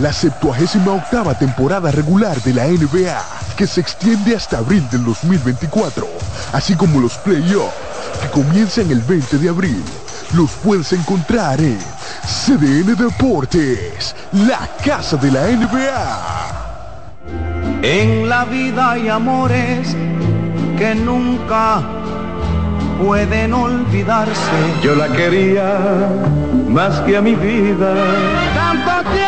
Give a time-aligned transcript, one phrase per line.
[0.00, 3.20] la 78 octava temporada regular de la NBA,
[3.56, 6.06] que se extiende hasta abril del 2024,
[6.52, 7.74] así como los playoffs,
[8.22, 9.82] que comienzan el 20 de abril.
[10.34, 11.78] Los puedes encontrar en
[12.24, 16.48] CDN Deportes, la casa de la NBA.
[17.82, 19.96] En la vida hay amores
[20.76, 21.82] que nunca
[23.02, 24.32] pueden olvidarse.
[24.82, 25.78] Yo la quería
[26.68, 27.94] más que a mi vida.
[28.54, 29.27] Tanto tiempo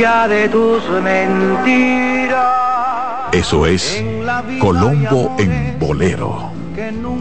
[0.00, 2.38] ya de tus mentiras.
[3.32, 4.02] Eso es
[4.58, 6.52] Colombo en Bolero.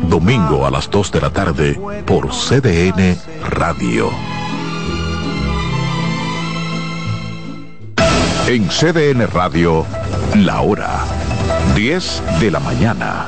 [0.08, 3.17] Domingo a las 2 de la tarde por CDN
[3.49, 4.09] Radio.
[8.47, 9.86] En CDN Radio,
[10.36, 11.02] la hora
[11.75, 13.27] 10 de la mañana.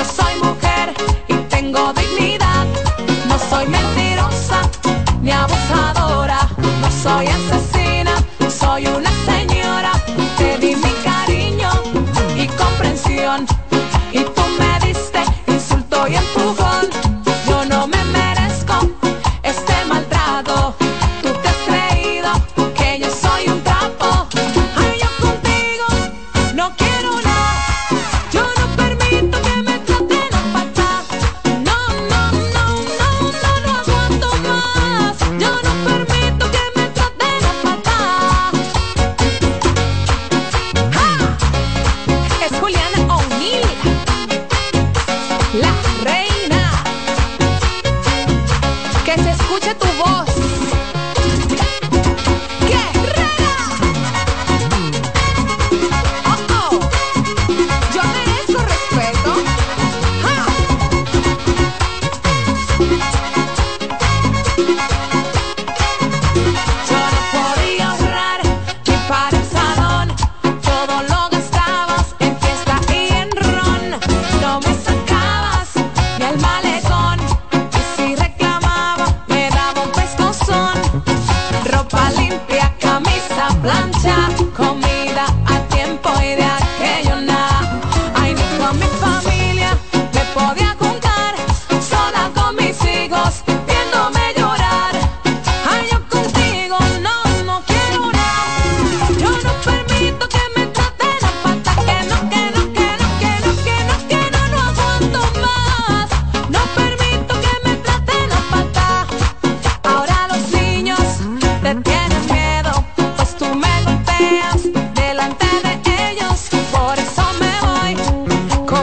[0.00, 0.94] Yo soy mujer
[1.28, 2.64] y tengo dignidad.
[3.28, 4.62] No soy mentirosa
[5.20, 6.48] ni abusadora.
[6.80, 7.26] No soy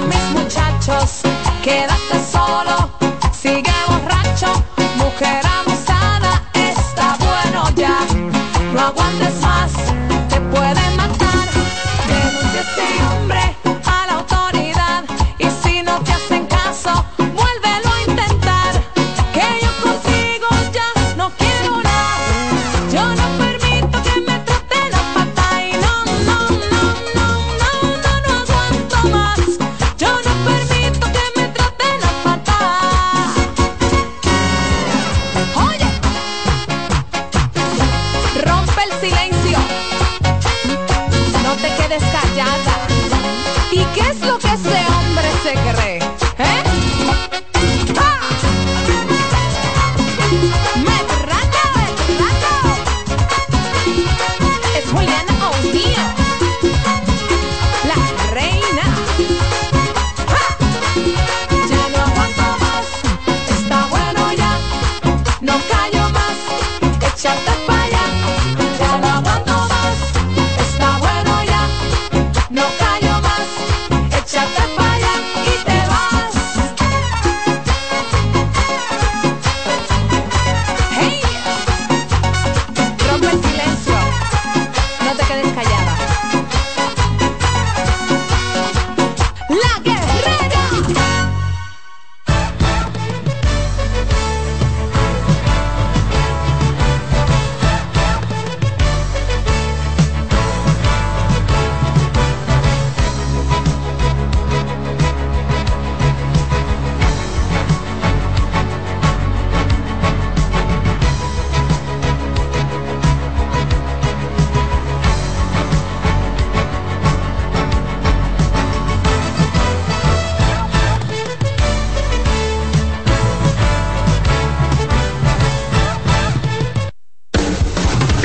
[0.02, 1.22] mis muchachos.
[1.64, 2.90] Quédate solo,
[3.32, 4.64] sigue borracho,
[4.98, 5.57] mujer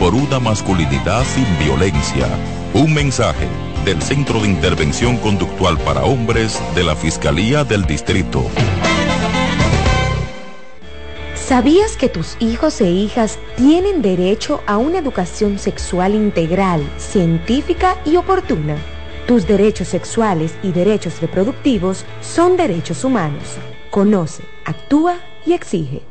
[0.00, 2.26] por una masculinidad sin violencia.
[2.72, 3.46] Un mensaje
[3.84, 8.46] del Centro de Intervención Conductual para Hombres de la Fiscalía del Distrito.
[11.34, 18.16] ¿Sabías que tus hijos e hijas tienen derecho a una educación sexual integral, científica y
[18.16, 18.76] oportuna?
[19.26, 23.58] Tus derechos sexuales y derechos reproductivos son derechos humanos.
[23.90, 26.09] Conoce, actúa y exige.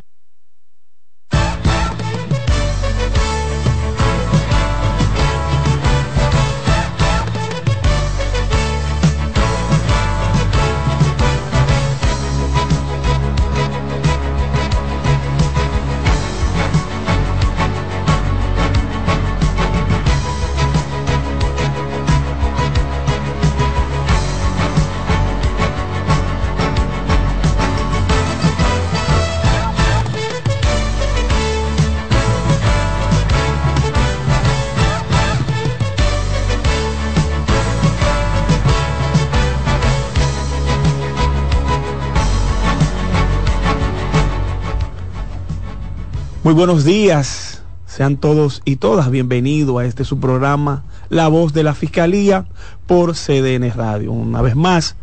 [46.50, 51.62] Muy buenos días, sean todos y todas bienvenidos a este su programa La Voz de
[51.62, 52.46] la Fiscalía
[52.88, 54.12] por CDN Radio.
[54.12, 54.96] Una vez más,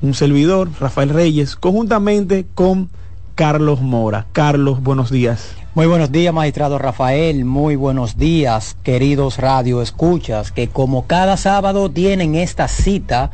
[0.00, 2.88] un servidor, Rafael Reyes, conjuntamente con
[3.34, 4.24] Carlos Mora.
[4.32, 5.54] Carlos, buenos días.
[5.74, 7.44] Muy buenos días, magistrado Rafael.
[7.44, 13.32] Muy buenos días, queridos radio escuchas, que como cada sábado tienen esta cita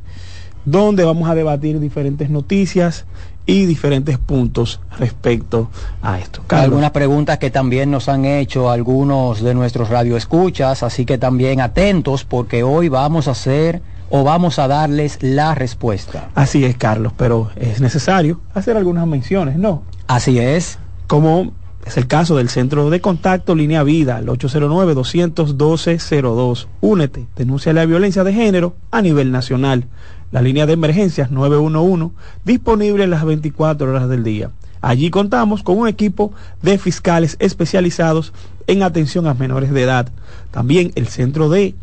[0.65, 3.05] donde vamos a debatir diferentes noticias
[3.45, 5.69] y diferentes puntos respecto
[6.03, 6.43] a esto.
[6.45, 6.65] Carlos.
[6.65, 12.25] Algunas preguntas que también nos han hecho algunos de nuestros radioescuchas, así que también atentos
[12.25, 16.29] porque hoy vamos a hacer o vamos a darles la respuesta.
[16.35, 19.81] Así es, Carlos, pero es necesario hacer algunas menciones, ¿no?
[20.07, 20.77] Así es.
[21.07, 21.53] Como
[21.85, 26.67] es el caso del Centro de Contacto Línea Vida, el 809-212-02.
[26.81, 29.87] Únete, denuncia la violencia de género a nivel nacional
[30.31, 32.13] la línea de emergencias 911,
[32.45, 34.51] disponible las 24 horas del día.
[34.81, 38.33] Allí contamos con un equipo de fiscales especializados
[38.67, 40.09] en atención a menores de edad.
[40.51, 41.75] También el centro de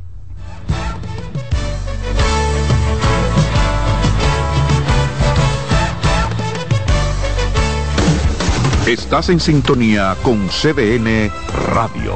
[8.88, 11.32] Estás en sintonía con CDN
[11.74, 12.16] Radio.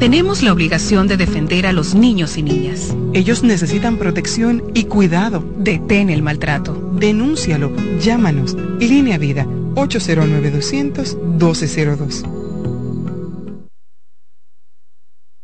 [0.00, 2.96] Tenemos la obligación de defender a los niños y niñas.
[3.12, 5.44] Ellos necesitan protección y cuidado.
[5.58, 6.72] Detén el maltrato.
[6.94, 7.70] Denúncialo.
[8.00, 8.56] Llámanos.
[8.80, 12.39] Línea Vida 809-200-1202.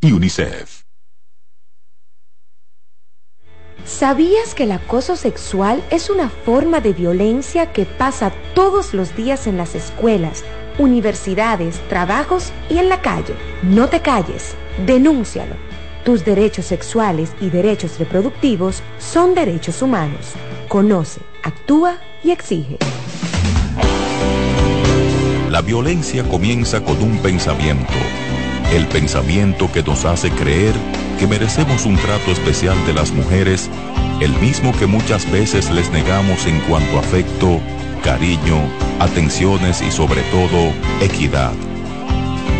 [0.00, 0.84] y UNICEF.
[3.84, 9.46] ¿Sabías que el acoso sexual es una forma de violencia que pasa todos los días
[9.46, 10.44] en las escuelas,
[10.78, 13.34] universidades, trabajos y en la calle?
[13.62, 14.54] No te calles,
[14.86, 15.56] denúncialo.
[16.04, 20.32] Tus derechos sexuales y derechos reproductivos son derechos humanos.
[20.68, 22.78] Conoce, actúa y exige.
[25.50, 27.92] La violencia comienza con un pensamiento
[28.72, 30.74] el pensamiento que nos hace creer
[31.18, 33.68] que merecemos un trato especial de las mujeres
[34.20, 37.60] el mismo que muchas veces les negamos en cuanto a afecto,
[38.04, 38.58] cariño,
[38.98, 41.52] atenciones y sobre todo equidad.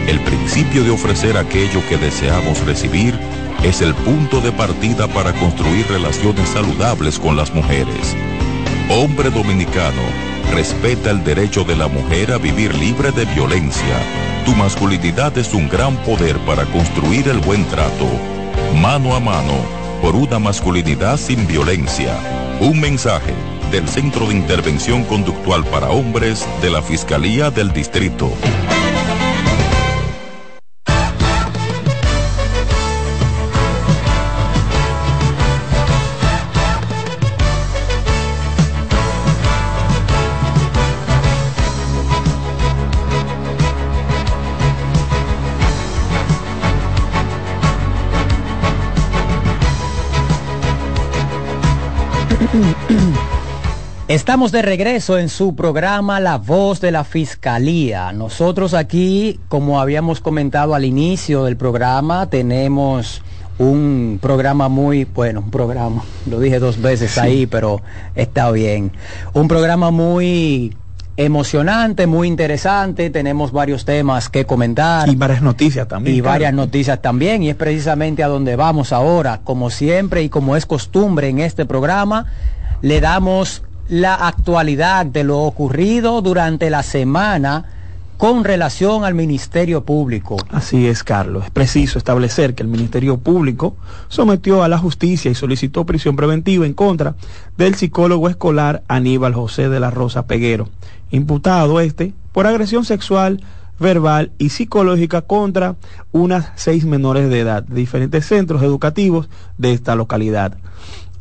[0.09, 3.15] El principio de ofrecer aquello que deseamos recibir
[3.63, 8.17] es el punto de partida para construir relaciones saludables con las mujeres.
[8.89, 13.97] Hombre dominicano, respeta el derecho de la mujer a vivir libre de violencia.
[14.45, 18.07] Tu masculinidad es un gran poder para construir el buen trato.
[18.81, 19.55] Mano a mano,
[20.03, 22.15] por una masculinidad sin violencia.
[22.61, 23.35] Un mensaje
[23.71, 28.33] del Centro de Intervención Conductual para Hombres de la Fiscalía del Distrito.
[54.11, 58.13] Estamos de regreso en su programa La Voz de la Fiscalía.
[58.13, 63.23] Nosotros aquí, como habíamos comentado al inicio del programa, tenemos
[63.59, 67.83] un programa muy, bueno, un programa, lo dije dos veces ahí, pero
[68.17, 68.91] está bien.
[69.33, 70.77] Un programa muy
[71.17, 75.09] emocionante, muy interesante, tenemos varios temas que comentar.
[75.09, 76.17] Y varias noticias también.
[76.17, 79.43] Y varias noticias también, y es precisamente a donde vamos ahora.
[79.45, 82.27] Como siempre y como es costumbre en este programa,
[82.83, 87.65] le damos la actualidad de lo ocurrido durante la semana
[88.17, 90.37] con relación al Ministerio Público.
[90.51, 91.47] Así es, Carlos.
[91.47, 93.75] Es preciso establecer que el Ministerio Público
[94.09, 97.17] sometió a la justicia y solicitó prisión preventiva en contra
[97.57, 100.69] del psicólogo escolar Aníbal José de la Rosa Peguero,
[101.11, 103.43] imputado este por agresión sexual,
[103.81, 105.75] verbal y psicológica contra
[106.13, 109.29] unas seis menores de edad de diferentes centros educativos
[109.59, 110.57] de esta localidad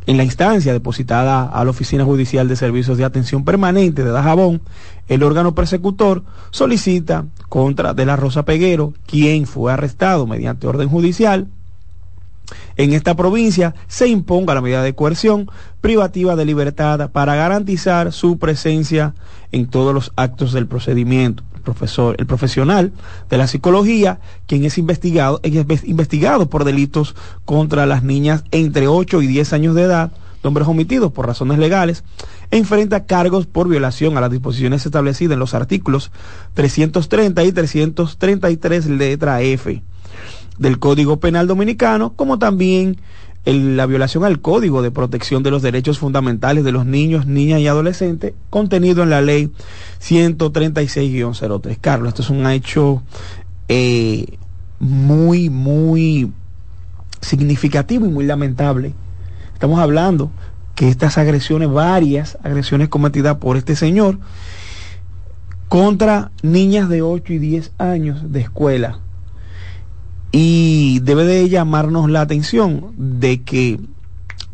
[0.10, 4.60] en la instancia depositada a la Oficina Judicial de Servicios de Atención Permanente de Dajabón,
[5.08, 11.46] el órgano persecutor solicita contra De la Rosa Peguero, quien fue arrestado mediante orden judicial,
[12.76, 15.48] en esta provincia se imponga la medida de coerción
[15.80, 19.14] privativa de libertad para garantizar su presencia
[19.52, 22.92] en todos los actos del procedimiento profesor, el profesional
[23.30, 29.22] de la psicología, quien es investigado, es investigado por delitos contra las niñas entre 8
[29.22, 30.12] y 10 años de edad,
[30.44, 32.04] hombres omitidos por razones legales,
[32.52, 36.12] enfrenta cargos por violación a las disposiciones establecidas en los artículos
[36.54, 39.82] 330 y 333 letra F
[40.58, 42.98] del Código Penal Dominicano, como también
[43.46, 47.68] la violación al Código de Protección de los Derechos Fundamentales de los Niños, Niñas y
[47.68, 49.52] Adolescentes, contenido en la ley
[50.02, 51.78] 136-03.
[51.80, 53.02] Carlos, esto es un hecho
[53.68, 54.38] eh,
[54.80, 56.32] muy, muy
[57.22, 58.94] significativo y muy lamentable.
[59.54, 60.32] Estamos hablando
[60.76, 64.20] que estas agresiones, varias agresiones cometidas por este señor,
[65.68, 69.00] contra niñas de 8 y 10 años de escuela,
[70.32, 73.80] y debe de llamarnos la atención de que,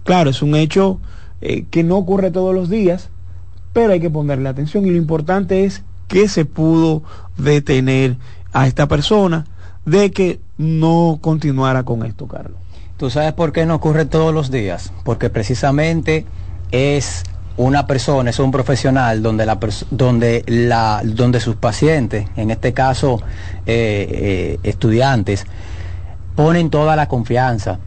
[0.03, 0.99] claro, es un hecho
[1.41, 3.09] eh, que no ocurre todos los días,
[3.73, 7.03] pero hay que ponerle atención y lo importante es que se pudo
[7.37, 8.17] detener
[8.53, 9.45] a esta persona
[9.85, 12.57] de que no continuara con esto, Carlos.
[12.97, 14.93] ¿Tú sabes por qué no ocurre todos los días?
[15.03, 16.25] Porque precisamente
[16.71, 17.23] es
[17.57, 19.57] una persona, es un profesional donde, la,
[19.91, 23.21] donde, la, donde sus pacientes, en este caso
[23.65, 25.45] eh, eh, estudiantes,
[26.35, 27.79] ponen toda la confianza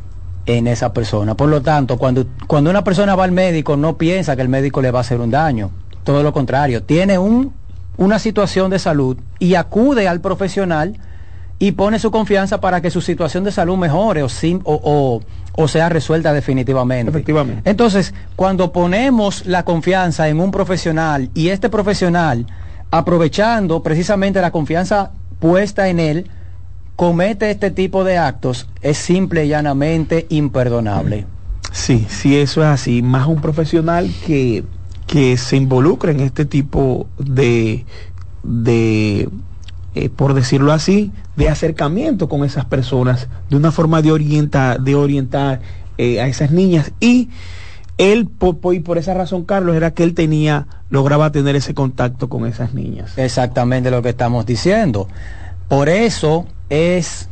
[0.47, 1.35] en esa persona.
[1.35, 4.81] Por lo tanto, cuando, cuando una persona va al médico, no piensa que el médico
[4.81, 5.71] le va a hacer un daño.
[6.05, 7.53] Todo lo contrario, tiene un,
[7.99, 10.99] una situación de salud y acude al profesional
[11.59, 15.21] y pone su confianza para que su situación de salud mejore o, o, o,
[15.67, 17.11] sea resuelta definitivamente.
[17.11, 17.69] Efectivamente.
[17.69, 22.47] Entonces, cuando ponemos la confianza en un profesional y este profesional,
[22.93, 26.31] aprovechando precisamente la confianza puesta en él,
[26.95, 31.27] comete este tipo de actos, es simple y llanamente imperdonable.
[31.73, 33.03] Sí, sí, eso es así.
[33.03, 34.65] Más un profesional que,
[35.07, 37.85] que se involucra en este tipo de,
[38.43, 39.29] de
[39.99, 44.95] eh, por decirlo así, de acercamiento con esas personas, de una forma de orientar, de
[44.95, 45.61] orientar
[45.97, 46.93] eh, a esas niñas.
[47.01, 47.31] Y
[47.97, 52.29] él, por, y por esa razón, Carlos, era que él tenía, lograba tener ese contacto
[52.29, 53.19] con esas niñas.
[53.19, 55.09] Exactamente lo que estamos diciendo.
[55.67, 57.29] Por eso es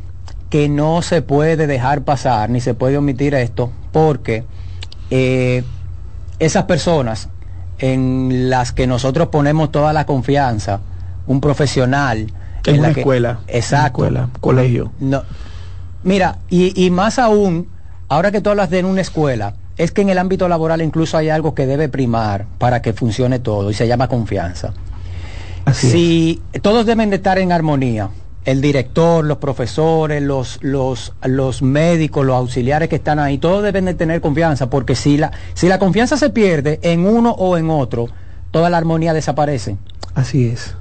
[0.51, 4.43] que no se puede dejar pasar, ni se puede omitir esto, porque
[5.13, 5.63] eh,
[6.41, 7.29] esas personas
[7.79, 10.81] en las que nosotros ponemos toda la confianza,
[11.29, 12.27] un profesional,
[12.71, 13.41] en, la escuela.
[13.49, 14.05] Exacto.
[14.05, 14.93] escuela, colegio.
[15.01, 15.23] No,
[16.03, 17.69] mira, y, y, más aún,
[18.09, 21.17] ahora que tú hablas de en una escuela, es que en el ámbito laboral incluso
[21.17, 24.73] hay algo que debe primar para que funcione todo y se llama confianza.
[25.73, 28.11] si todos deben de estar en armonía,
[28.47, 33.85] el director, los profesores, los, los, los médicos, los auxiliares que están ahí, todos deben
[33.87, 37.69] de tener confianza, porque si la, si la confianza se pierde en uno o en
[37.71, 38.07] otro,
[38.53, 39.77] toda la armonía desaparece.
[40.15, 40.77] Así es.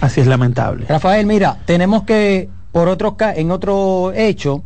[0.00, 0.86] Así es lamentable.
[0.88, 4.62] Rafael, mira, tenemos que, por otro, en otro hecho,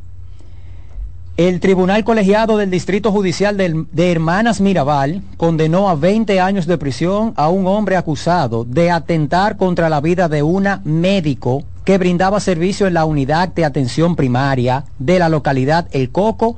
[1.37, 7.35] el Tribunal Colegiado del Distrito Judicial de, Hermanas Mirabal condenó a 20 años de prisión
[7.37, 12.87] a un hombre acusado de atentar contra la vida de una médico que brindaba servicio
[12.87, 16.57] en la unidad de atención primaria de la localidad El Coco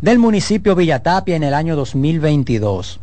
[0.00, 2.98] del municipio Villatapia en el año 2022.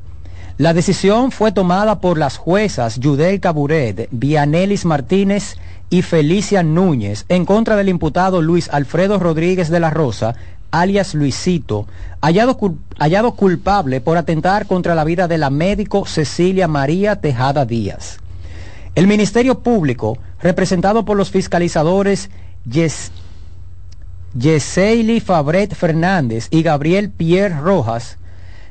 [0.57, 5.55] La decisión fue tomada por las juezas Judel Caburet, Vianelis Martínez
[5.89, 10.35] y Felicia Núñez en contra del imputado Luis Alfredo Rodríguez de la Rosa,
[10.69, 11.87] alias Luisito,
[12.21, 12.59] hallado,
[12.99, 18.19] hallado culpable por atentar contra la vida de la médico Cecilia María Tejada Díaz.
[18.93, 22.29] El Ministerio Público, representado por los fiscalizadores
[22.69, 23.11] Yes,
[24.37, 28.19] Yeseili Fabret Fernández y Gabriel Pierre Rojas,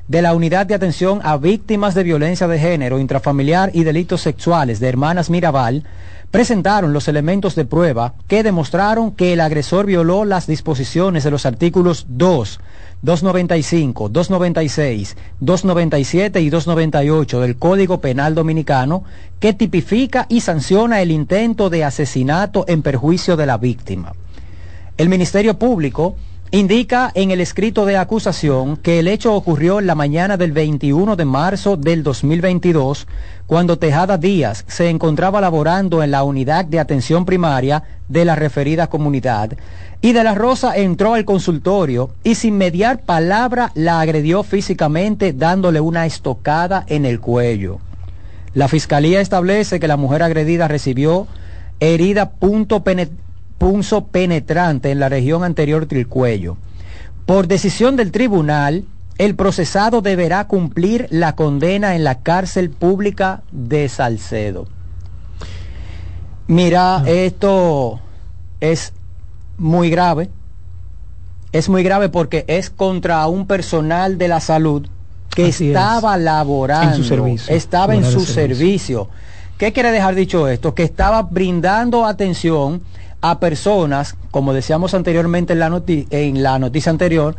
[0.09, 4.81] de la Unidad de Atención a Víctimas de Violencia de Género, Intrafamiliar y Delitos Sexuales
[4.81, 5.85] de Hermanas Mirabal,
[6.31, 11.47] presentaron los elementos de prueba que demostraron que el agresor violó las disposiciones de los
[11.47, 12.59] artículos 2,
[13.03, 19.05] 295, 296, 297 y 298 del Código Penal Dominicano
[19.41, 24.15] que tipifica y sanciona el intento de asesinato en perjuicio de la víctima.
[24.97, 26.17] El Ministerio Público
[26.55, 31.17] indica en el escrito de acusación que el hecho ocurrió en la mañana del 21
[31.17, 33.07] de marzo del 2022,
[33.47, 38.89] cuando Tejada Díaz se encontraba laborando en la unidad de atención primaria de la referida
[38.89, 39.55] comunidad,
[40.03, 45.81] y de la Rosa entró al consultorio y sin mediar palabra la agredió físicamente dándole
[45.81, 47.79] una estocada en el cuello.
[48.53, 51.27] La fiscalía establece que la mujer agredida recibió
[51.81, 52.85] herida punto
[53.63, 56.57] punzo penetrante en la región anterior del cuello.
[57.27, 58.87] Por decisión del tribunal,
[59.19, 64.67] el procesado deberá cumplir la condena en la cárcel pública de Salcedo.
[66.49, 67.05] Mira, ah.
[67.07, 68.01] esto
[68.59, 68.95] es
[69.59, 70.29] muy grave.
[71.53, 74.89] Es muy grave porque es contra un personal de la salud
[75.31, 79.09] que estaba laborando, en su servicio, estaba en su servicio.
[79.57, 80.75] ¿Qué quiere dejar dicho esto?
[80.75, 82.83] Que estaba brindando atención
[83.23, 87.37] a personas, como decíamos anteriormente en la, en la noticia anterior,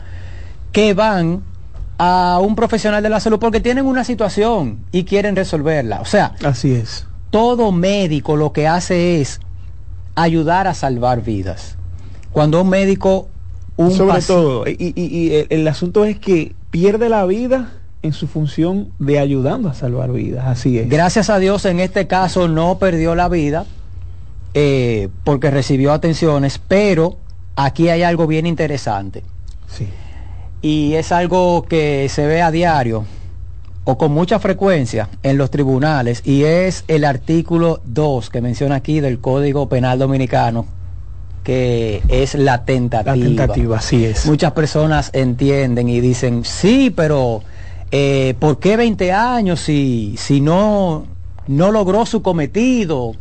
[0.71, 1.43] que van
[1.97, 6.01] a un profesional de la salud porque tienen una situación y quieren resolverla.
[6.01, 7.05] O sea, así es.
[7.29, 9.39] Todo médico lo que hace es
[10.15, 11.77] ayudar a salvar vidas.
[12.31, 13.27] Cuando un médico,
[13.75, 18.89] un sobre todo, y, el, el asunto es que pierde la vida en su función
[18.99, 20.45] de ayudando a salvar vidas.
[20.47, 20.89] Así es.
[20.89, 23.65] Gracias a Dios en este caso no perdió la vida,
[24.53, 27.17] eh, porque recibió atenciones, pero
[27.55, 29.23] aquí hay algo bien interesante.
[29.67, 29.87] Sí.
[30.61, 33.05] Y es algo que se ve a diario
[33.85, 39.01] o con mucha frecuencia en los tribunales y es el artículo 2 que menciona aquí
[39.01, 40.65] del Código Penal Dominicano
[41.43, 43.15] que es la tentativa.
[43.15, 44.25] La tentativa, así es.
[44.25, 47.43] Muchas personas entienden y dicen, sí, pero
[47.91, 51.05] eh, ¿por qué 20 años si, si no,
[51.47, 53.13] no logró su cometido?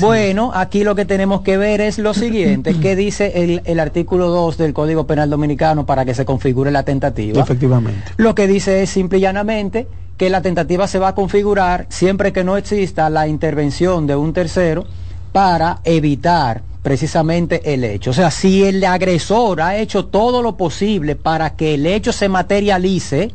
[0.00, 4.58] Bueno, aquí lo que tenemos que ver es lo siguiente, ¿qué dice el, artículo 2
[4.58, 7.40] del Código Penal Dominicano para que se configure la tentativa?
[7.40, 8.12] Efectivamente.
[8.16, 12.32] Lo que dice es simple y llanamente que la tentativa se va a configurar siempre
[12.32, 14.84] que no exista la intervención de un tercero
[15.32, 18.10] para evitar precisamente el hecho.
[18.10, 22.28] O sea, si el agresor ha hecho todo lo posible para que el hecho se
[22.28, 23.32] materialice,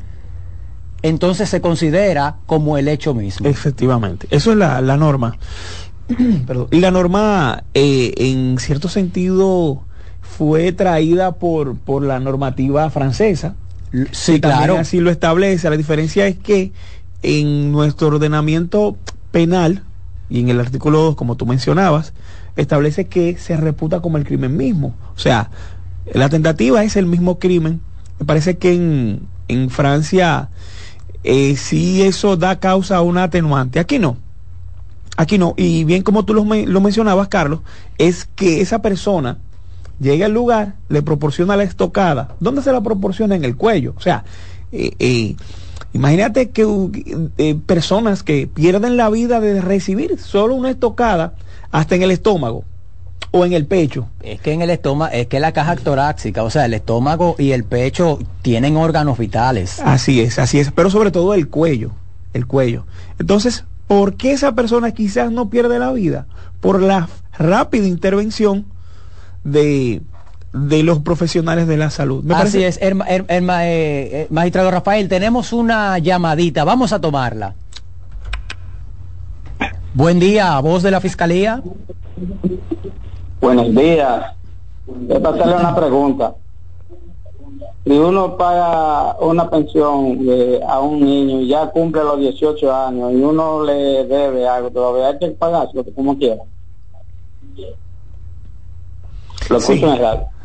[1.01, 3.47] entonces se considera como el hecho mismo.
[3.47, 4.27] Efectivamente.
[4.31, 5.37] Eso es la, la norma.
[6.71, 9.83] Y la norma, eh, en cierto sentido,
[10.21, 13.55] fue traída por, por la normativa francesa.
[14.11, 14.77] Sí, claro.
[14.77, 15.69] Así lo establece.
[15.69, 16.71] La diferencia es que
[17.23, 18.97] en nuestro ordenamiento
[19.31, 19.83] penal,
[20.29, 22.13] y en el artículo 2, como tú mencionabas,
[22.55, 24.95] establece que se reputa como el crimen mismo.
[25.15, 25.49] O sea,
[26.13, 27.81] la tentativa es el mismo crimen.
[28.19, 30.49] Me parece que en, en Francia
[31.23, 33.79] eh, sí eso da causa a una atenuante.
[33.79, 34.17] Aquí no.
[35.17, 37.61] Aquí no, y bien como tú lo, mencionabas, Carlos,
[37.97, 39.37] es que esa persona
[39.99, 42.35] llega al lugar, le proporciona la estocada.
[42.39, 43.35] ¿Dónde se la proporciona?
[43.35, 43.93] En el cuello.
[43.95, 44.25] O sea,
[44.73, 45.35] eh, eh,
[45.93, 46.65] imagínate que
[47.37, 51.35] eh, personas que pierden la vida de recibir solo una estocada
[51.71, 52.65] hasta en el estómago
[53.31, 54.07] o en el pecho.
[54.21, 57.51] Es que en el estómago, es que la caja torácica, o sea, el estómago y
[57.51, 59.79] el pecho tienen órganos vitales.
[59.79, 61.91] Así es, así es, pero sobre todo el cuello,
[62.33, 62.85] el cuello.
[63.17, 66.27] Entonces, ¿por qué esa persona quizás no pierde la vida?
[66.61, 68.65] Por la rápida intervención
[69.43, 70.01] de,
[70.53, 72.23] de los profesionales de la salud.
[72.23, 77.55] Me Así es, el, eh, magistrado Rafael, tenemos una llamadita, vamos a tomarla.
[79.93, 81.61] Buen día, voz de la Fiscalía.
[83.39, 84.33] Buenos días.
[84.85, 86.35] Voy a hacerle una pregunta.
[87.85, 90.17] Si uno paga una pensión
[90.67, 95.09] a un niño y ya cumple los 18 años y uno le debe algo, todavía
[95.09, 96.41] hay que pagárselo como quiera.
[99.49, 99.79] Lo sí.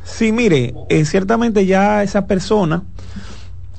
[0.04, 2.82] sí, mire, eh, ciertamente ya esa persona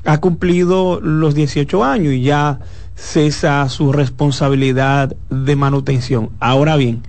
[0.05, 2.61] ha cumplido los 18 años y ya
[2.95, 6.31] cesa su responsabilidad de manutención.
[6.39, 7.03] Ahora bien,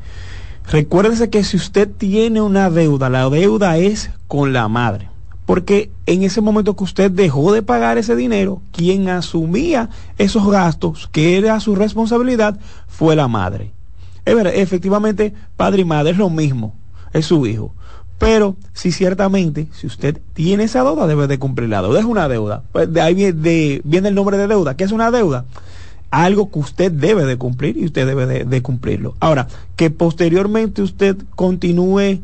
[0.71, 5.12] recuérdese que si usted tiene una deuda, la deuda es con la madre.
[5.47, 11.09] Porque en ese momento que usted dejó de pagar ese dinero, quien asumía esos gastos,
[11.11, 13.73] que era su responsabilidad, fue la madre.
[14.25, 16.75] Es verdad, efectivamente, padre y madre es lo mismo,
[17.13, 17.75] es su hijo.
[18.23, 21.99] Pero si ciertamente, si usted tiene esa deuda, debe de cumplir la deuda.
[21.99, 22.63] Es una deuda.
[22.71, 24.77] Pues de ahí viene, el nombre de deuda.
[24.77, 25.45] ¿Qué es una deuda?
[26.13, 29.15] algo que usted debe de cumplir y usted debe de, cumplirlo.
[29.19, 32.21] Ahora, que posteriormente usted continúe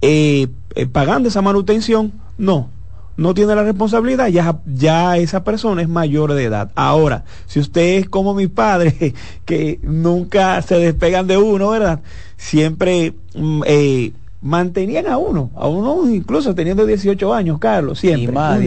[0.00, 2.68] eh, eh, pagando esa manutención, no,
[3.16, 6.70] no tiene la responsabilidad, ya, ya esa persona es mayor de edad.
[6.74, 12.00] Ahora, si usted es como mi padre, que nunca se despegan de uno, ¿verdad?
[12.36, 18.24] Siempre mm, eh, mantenían a uno, a uno incluso teniendo 18 años, Carlos, siempre.
[18.24, 18.60] Y más,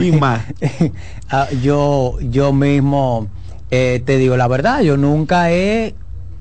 [0.00, 0.42] y más.
[1.34, 3.26] Ah, yo, yo mismo
[3.70, 5.94] eh, te digo la verdad, yo nunca he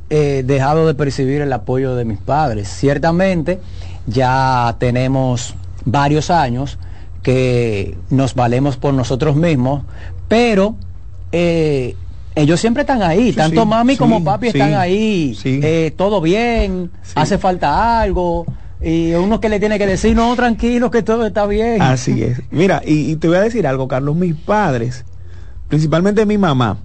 [0.09, 2.67] eh, dejado de percibir el apoyo de mis padres.
[2.67, 3.61] Ciertamente
[4.07, 6.77] ya tenemos varios años
[7.23, 9.83] que nos valemos por nosotros mismos,
[10.27, 10.75] pero
[11.31, 11.95] eh,
[12.35, 15.37] ellos siempre están ahí, tanto mami como papi están ahí,
[15.95, 18.45] todo bien, hace falta algo,
[18.81, 21.81] y uno que le tiene que decir, no, tranquilo, que todo está bien.
[21.81, 22.41] Así es.
[22.49, 25.05] Mira, y, y te voy a decir algo, Carlos, mis padres,
[25.67, 26.77] principalmente mi mamá,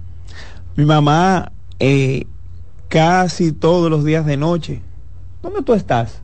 [0.75, 2.25] mi mamá eh,
[2.87, 4.81] casi todos los días de noche,
[5.41, 6.21] ¿dónde tú estás?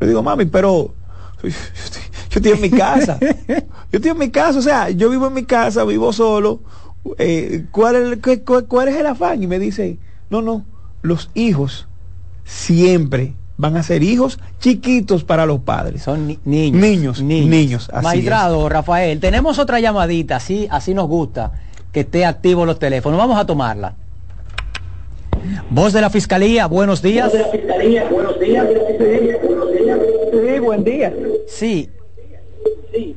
[0.00, 0.94] Le digo, mami, pero
[1.42, 1.48] yo,
[2.30, 3.18] estoy en mi casa.
[3.20, 6.60] Yo estoy en mi casa, o sea, yo vivo en mi casa, vivo solo.
[7.18, 9.42] Eh, ¿cuál, es, cuál, es el afán?
[9.42, 9.98] Y me dice,
[10.30, 10.64] no, no,
[11.02, 11.86] los hijos
[12.44, 16.02] siempre van a ser hijos chiquitos para los padres.
[16.02, 16.80] Son niños.
[16.80, 17.48] Niños, niños.
[17.48, 21.52] niños Maestrado, Rafael, tenemos otra llamadita, así, así nos gusta
[21.92, 23.18] que esté activo los teléfonos.
[23.18, 23.94] Vamos a tomarla.
[25.70, 27.26] Voz de la Fiscalía, buenos días.
[27.26, 28.66] Voz de la Fiscalía, buenos días.
[30.54, 31.12] Sí, buen día.
[31.48, 31.90] Sí.
[32.92, 33.16] Sí.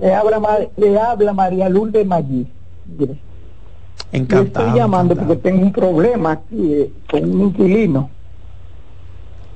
[0.00, 2.46] Le habla, le habla María Lourdes Maggi.
[4.12, 4.66] Encantado.
[4.66, 8.08] estoy llamando porque tengo un problema aquí eh, con un inquilino.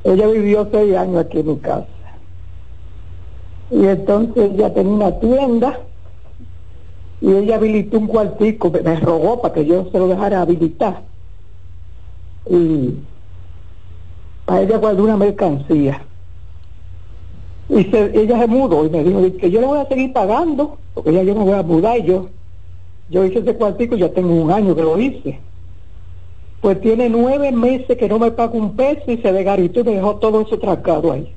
[0.03, 1.87] Ella vivió seis años aquí en mi casa.
[3.71, 5.79] Y entonces ya tenía una tienda
[7.21, 11.05] y ella habilitó un cuartico, me rogó para que yo se lo dejara habilitar.
[12.49, 12.95] Y
[14.47, 16.03] para ella guardó una mercancía.
[17.71, 21.13] Y ella se mudó y me dijo que yo le voy a seguir pagando, porque
[21.13, 22.29] ya yo me voy a mudar y yo,
[23.09, 25.39] yo hice ese cuartico, ya tengo un año que lo hice.
[26.61, 29.93] Pues tiene nueve meses que no me paga un peso y se desgaritó y me
[29.93, 31.33] dejó todo eso tracado ahí.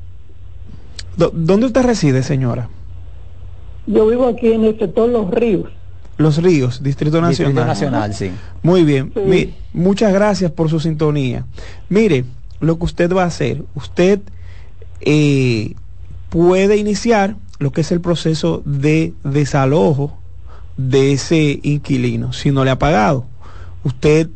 [1.16, 2.68] ¿Dónde usted reside, señora?
[3.86, 5.70] Yo vivo aquí en el sector Los Ríos.
[6.18, 7.54] Los Ríos, Distrito Nacional.
[7.54, 8.32] Distrito Nacional, sí.
[8.64, 9.14] Muy bien.
[9.74, 11.46] muchas gracias por su sintonía.
[11.90, 12.26] Mire,
[12.60, 14.20] lo que usted va a hacer, usted
[15.02, 15.76] eh,
[16.34, 20.18] puede iniciar lo que es el proceso de desalojo
[20.78, 23.28] de ese inquilino si no le ha pagado.
[23.84, 24.32] Usted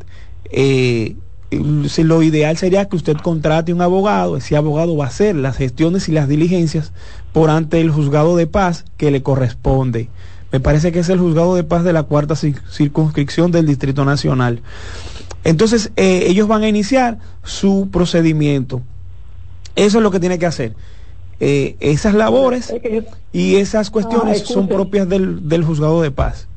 [0.52, 1.16] eh,
[1.50, 6.08] lo ideal sería que usted contrate un abogado, ese abogado va a hacer las gestiones
[6.08, 6.92] y las diligencias
[7.34, 10.08] por ante el juzgado de paz que le corresponde.
[10.52, 14.62] Me parece que es el juzgado de paz de la cuarta circunscripción del Distrito Nacional.
[15.44, 18.84] Entonces, eh, ellos van a iniciar su procedimiento.
[19.76, 20.76] Eso es lo que tiene que hacer.
[21.40, 22.74] Eh, esas labores
[23.32, 26.48] y esas cuestiones ah, son propias del, del juzgado de paz.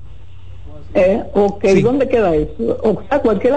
[0.94, 2.78] Eh, ok, ¿dónde queda eso?
[2.82, 3.54] O sea, cualquier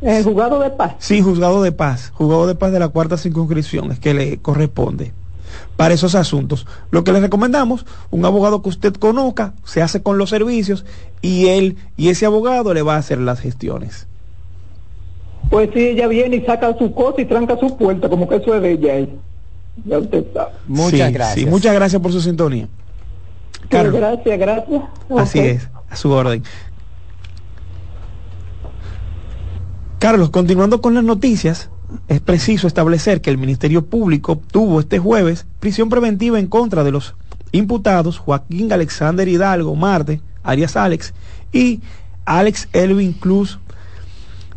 [0.00, 0.94] ¿El juzgado de paz?
[0.98, 2.10] Sí, juzgado de paz.
[2.14, 5.12] Juzgado de paz de la cuarta circunscripción es que le corresponde
[5.76, 6.66] para esos asuntos.
[6.90, 10.84] Lo que le recomendamos, un abogado que usted conozca, se hace con los servicios
[11.22, 14.06] y él y ese abogado le va a hacer las gestiones.
[15.50, 18.54] Pues sí, ella viene y saca su cosa y tranca su puerta, como que eso
[18.54, 19.08] es de ella.
[19.76, 19.90] Ahí.
[19.90, 20.52] Ya usted sabe.
[20.66, 21.34] Muchas gracias.
[21.34, 22.68] Sí, muchas gracias por su sintonía.
[23.68, 23.94] Carlos.
[23.94, 24.82] gracias, gracias.
[25.16, 26.42] Así es, a su orden.
[29.98, 31.70] Carlos, continuando con las noticias,
[32.08, 36.90] es preciso establecer que el Ministerio Público obtuvo este jueves prisión preventiva en contra de
[36.90, 37.14] los
[37.52, 41.14] imputados Joaquín Alexander Hidalgo Marte, Arias Alex,
[41.52, 41.80] y
[42.24, 43.58] Alex Elvin Cruz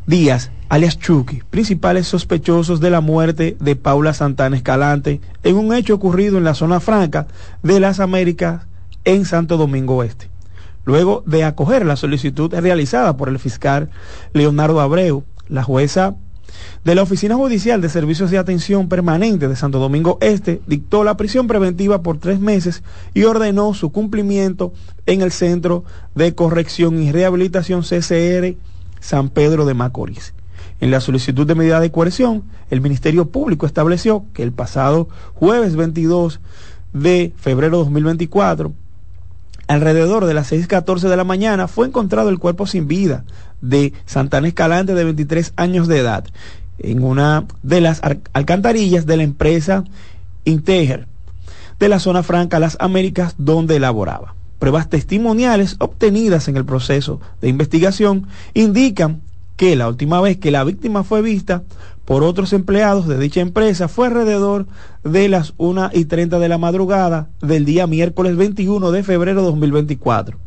[0.08, 5.96] Díaz, alias Chucky, principales sospechosos de la muerte de Paula Santana Escalante en un hecho
[5.96, 7.28] ocurrido en la zona franca
[7.62, 8.67] de las Américas
[9.04, 10.30] en Santo Domingo Oeste.
[10.86, 13.89] Luego de acoger la solicitud realizada por el fiscal
[14.32, 16.15] Leonardo Abreu, la jueza
[16.86, 21.17] de la Oficina Judicial de Servicios de Atención Permanente de Santo Domingo Este dictó la
[21.17, 22.82] prisión preventiva por tres meses
[23.13, 24.72] y ordenó su cumplimiento
[25.06, 25.84] en el Centro
[26.15, 28.56] de Corrección y Rehabilitación CCR
[29.08, 30.34] San Pedro de Macorís.
[30.82, 35.78] En la solicitud de medida de coerción, el Ministerio Público estableció que el pasado jueves
[35.78, 36.41] 22
[36.91, 38.74] de febrero de 2024,
[39.67, 43.24] alrededor de las 6.14 de la mañana, fue encontrado el cuerpo sin vida
[43.62, 46.26] de Santana Escalante de 23 años de edad
[46.80, 49.86] en una de las ar- alcantarillas de la empresa
[50.43, 51.08] Integer
[51.80, 54.36] de la zona franca Las Américas donde laboraba.
[54.60, 59.22] Pruebas testimoniales obtenidas en el proceso de investigación indican
[59.56, 61.63] que la última vez que la víctima fue vista
[62.06, 64.65] por otros empleados de dicha empresa fue alrededor
[65.04, 69.48] de las 1 y 30 de la madrugada del día miércoles 21 de febrero de
[69.48, 70.38] 2024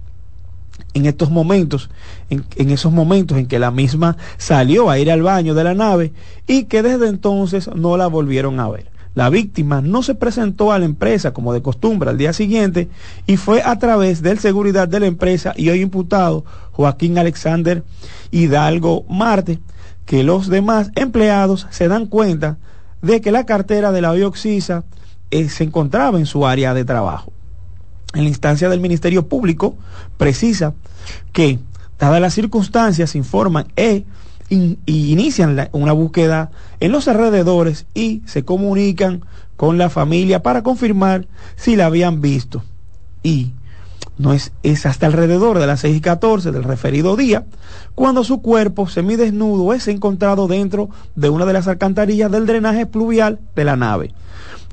[0.95, 1.91] en estos momentos,
[2.31, 5.75] en, en, esos momentos en que la misma salió a ir al baño de la
[5.75, 6.13] nave
[6.47, 8.91] y que desde entonces no la volvieron a ver.
[9.15, 12.89] La víctima no se presentó a la empresa como de costumbre al día siguiente
[13.27, 17.83] y fue a través del seguridad de la empresa y hoy imputado Joaquín Alexander
[18.31, 19.59] Hidalgo Marte
[20.07, 22.59] que los demás empleados se dan cuenta
[23.03, 24.85] de que la cartera de la Bioxisa
[25.31, 27.33] eh, se encontraba en su área de trabajo.
[28.15, 29.77] En la instancia del Ministerio Público
[30.17, 30.75] precisa
[31.33, 31.61] que,
[31.99, 34.05] dadas las circunstancias, informan e
[34.51, 34.79] y
[35.13, 39.25] inician una búsqueda en los alrededores y se comunican
[39.57, 42.63] con la familia para confirmar si la habían visto.
[43.23, 43.53] Y
[44.19, 47.45] no es, es hasta alrededor de las 6 y 14 del referido día
[47.95, 53.39] cuando su cuerpo semidesnudo es encontrado dentro de una de las alcantarillas del drenaje pluvial
[53.55, 54.13] de la nave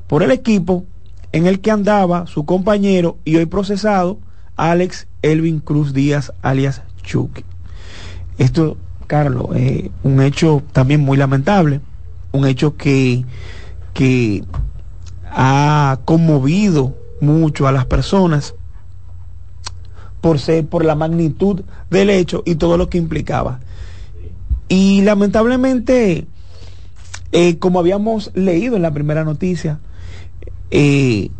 [0.06, 0.84] por el equipo
[1.32, 4.18] en el que andaba su compañero y hoy procesado,
[4.56, 7.44] Alex Elvin Cruz Díaz, alias Chucky.
[8.38, 8.76] Esto,
[9.08, 11.80] Carlos, eh, un hecho también muy lamentable,
[12.30, 13.24] un hecho que,
[13.94, 14.44] que
[15.24, 18.54] ha conmovido mucho a las personas
[20.20, 23.60] por ser, por la magnitud del hecho y todo lo que implicaba.
[24.68, 26.26] Y lamentablemente,
[27.32, 29.80] eh, como habíamos leído en la primera noticia,
[30.70, 31.30] eh,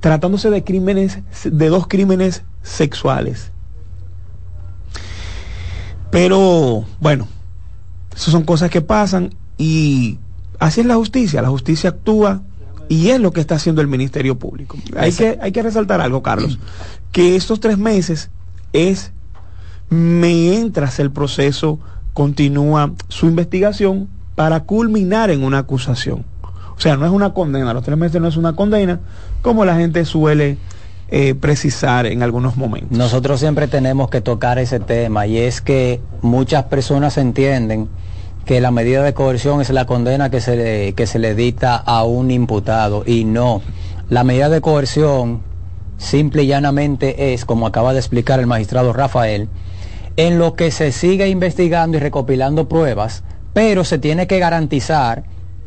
[0.00, 3.50] tratándose de crímenes, de dos crímenes sexuales.
[6.10, 7.28] Pero bueno,
[8.14, 10.18] esas son cosas que pasan y
[10.58, 11.42] así es la justicia.
[11.42, 12.42] La justicia actúa
[12.88, 14.78] y es lo que está haciendo el Ministerio Público.
[14.96, 16.58] Hay que, hay que resaltar algo, Carlos,
[17.12, 18.30] que estos tres meses
[18.72, 19.12] es
[19.90, 21.78] mientras el proceso
[22.14, 26.24] continúa su investigación para culminar en una acusación.
[26.76, 29.00] O sea, no es una condena, los tres meses no es una condena,
[29.42, 30.58] como la gente suele
[31.10, 32.96] eh, precisar en algunos momentos.
[32.96, 37.88] Nosotros siempre tenemos que tocar ese tema y es que muchas personas entienden
[38.44, 41.76] que la medida de coerción es la condena que se le, que se le dicta
[41.76, 43.62] a un imputado y no.
[44.08, 45.42] La medida de coerción
[45.98, 49.48] simple y llanamente es, como acaba de explicar el magistrado Rafael,
[50.16, 55.24] en lo que se sigue investigando y recopilando pruebas, pero se tiene que garantizar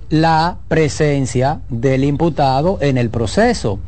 [0.09, 3.79] la presencia del imputado en el proceso,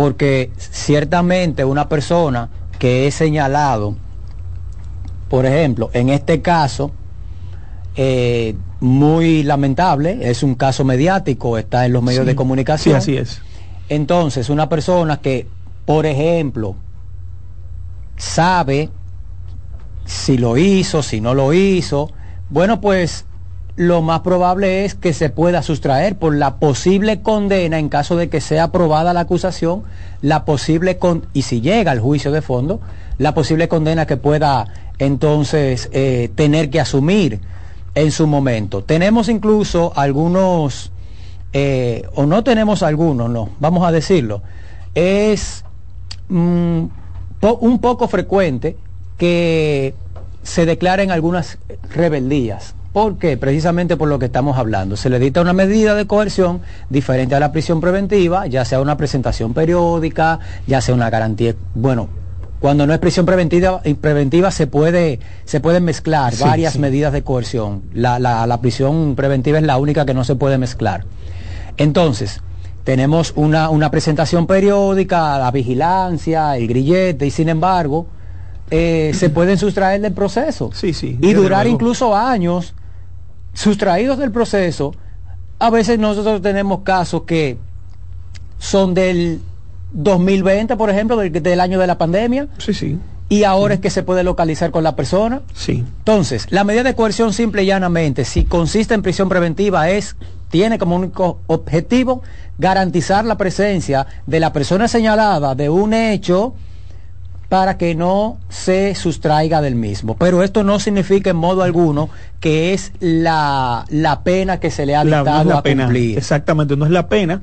[0.00, 3.96] porque ciertamente una persona que es señalado,
[5.28, 6.90] por ejemplo, en este caso,
[7.96, 13.02] eh, muy lamentable, es un caso mediático, está en los medios Sí, de comunicación.
[13.02, 13.42] sí, así es.
[13.90, 15.46] Entonces, una persona que,
[15.84, 16.76] por ejemplo,
[18.16, 18.88] sabe
[20.06, 22.10] si lo hizo, si no lo hizo,
[22.48, 23.26] bueno, pues
[23.80, 28.28] lo más probable es que se pueda sustraer por la posible condena en caso de
[28.28, 29.84] que sea aprobada la acusación,
[30.20, 32.82] la posible con y si llega al juicio de fondo,
[33.16, 34.66] la posible condena que pueda
[34.98, 37.40] entonces eh, tener que asumir
[37.94, 38.84] en su momento.
[38.84, 40.92] Tenemos incluso algunos,
[41.54, 44.42] eh, o no tenemos algunos, no, vamos a decirlo,
[44.94, 45.64] es
[46.28, 46.82] mm,
[47.40, 48.76] un poco frecuente
[49.16, 49.94] que
[50.42, 51.56] se declaren algunas
[51.94, 53.36] rebeldías ¿Por qué?
[53.36, 54.96] Precisamente por lo que estamos hablando.
[54.96, 58.96] Se le dicta una medida de coerción diferente a la prisión preventiva, ya sea una
[58.96, 62.08] presentación periódica, ya sea una garantía, bueno,
[62.58, 67.82] cuando no es prisión preventiva, preventiva se puede se pueden mezclar varias medidas de coerción.
[67.94, 71.04] La, la, prisión preventiva es la única que no se puede mezclar.
[71.78, 72.42] Entonces,
[72.84, 78.08] tenemos una, una presentación periódica, la vigilancia, el grillete, y sin embargo,
[78.70, 80.70] eh, se pueden sustraer del proceso.
[80.74, 81.18] Sí, sí.
[81.20, 82.74] Y durar incluso años
[83.52, 84.94] sustraídos del proceso.
[85.58, 87.58] A veces nosotros tenemos casos que
[88.58, 89.40] son del
[89.92, 92.48] 2020, por ejemplo, del, año de la pandemia.
[92.58, 92.98] Sí, sí.
[93.28, 95.42] Y ahora es que se puede localizar con la persona.
[95.54, 95.84] Sí.
[95.98, 100.16] Entonces, la medida de coerción simple y llanamente, si consiste en prisión preventiva, es,
[100.48, 102.22] tiene como único objetivo
[102.58, 106.54] garantizar la presencia de la persona señalada de un hecho
[107.50, 110.16] para que no se sustraiga del mismo.
[110.16, 113.84] Pero esto no significa en modo alguno que es la,
[114.22, 116.16] pena que se le ha dictado a cumplir.
[116.16, 117.42] Exactamente, no es la pena,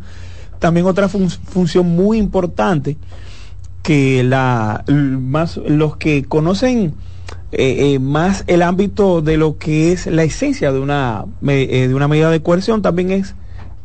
[0.59, 2.95] también otra función muy importante
[3.83, 6.93] que la más los que conocen
[7.51, 11.93] eh, eh, más el ámbito de lo que es la esencia de una eh, de
[11.93, 13.35] una medida de coerción también es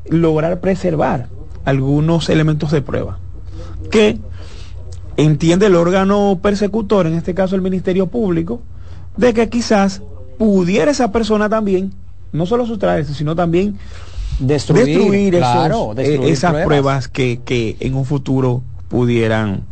[0.09, 1.29] lograr preservar
[1.65, 3.19] algunos elementos de prueba
[3.91, 4.19] que
[5.17, 8.61] entiende el órgano persecutor, en este caso el Ministerio Público,
[9.17, 10.03] de que quizás
[10.39, 11.93] pudiera esa persona también
[12.33, 13.79] no solo sustraerse, sino también
[14.39, 19.63] destruir, eh, esas pruebas, que, en un futuro pudieran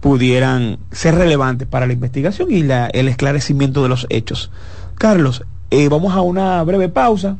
[0.00, 4.50] pudieran ser relevantes para la investigación y la, el esclarecimiento de los hechos.
[4.94, 7.36] Carlos, eh, vamos a una breve pausa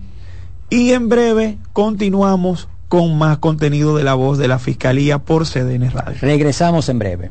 [0.69, 5.91] y en breve continuamos con más contenido de la voz de la Fiscalía por CDN
[5.91, 6.19] Radio.
[6.21, 7.31] Regresamos en breve.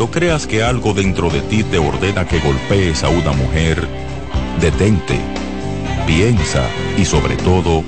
[0.00, 3.86] Cuando creas que algo dentro de ti te ordena que golpees a una mujer,
[4.58, 5.20] detente,
[6.06, 7.84] piensa y sobre todo,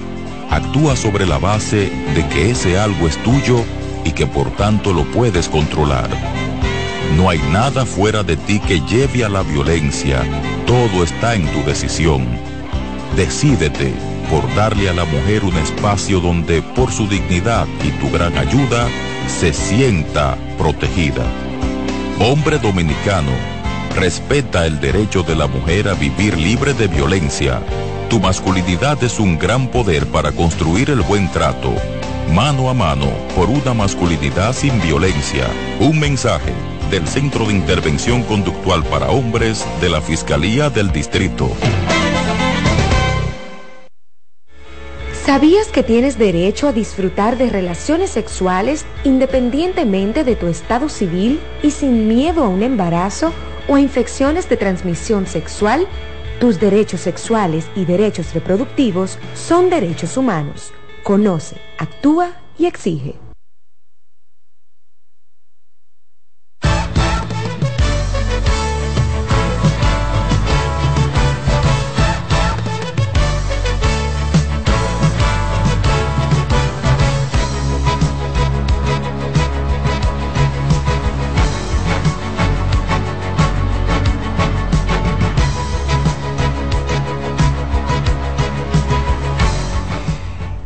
[0.51, 3.65] actúa sobre la base de que ese algo es tuyo
[4.05, 6.11] y que por tanto lo puedes controlar.
[7.17, 10.23] No hay nada fuera de ti que lleve a la violencia,
[10.67, 12.27] todo está en tu decisión.
[13.17, 13.91] Decídete
[14.29, 18.87] por darle a la mujer un espacio donde por su dignidad y tu gran ayuda
[19.29, 21.25] se sienta protegida.
[22.19, 23.33] Hombre dominicano,
[23.97, 27.61] respeta el derecho de la mujer a vivir libre de violencia.
[28.09, 31.75] Tu masculinidad es un gran poder para construir el buen trato.
[32.33, 35.47] Mano a mano, por una masculinidad sin violencia.
[35.81, 36.53] Un mensaje
[36.91, 41.51] del Centro de Intervención Conductual para Hombres de la Fiscalía del Distrito.
[45.25, 51.70] ¿Sabías que tienes derecho a disfrutar de relaciones sexuales independientemente de tu estado civil y
[51.70, 53.33] sin miedo a un embarazo
[53.68, 55.87] o a infecciones de transmisión sexual?
[56.41, 60.73] Tus derechos sexuales y derechos reproductivos son derechos humanos.
[61.05, 63.14] Conoce, actúa y exige.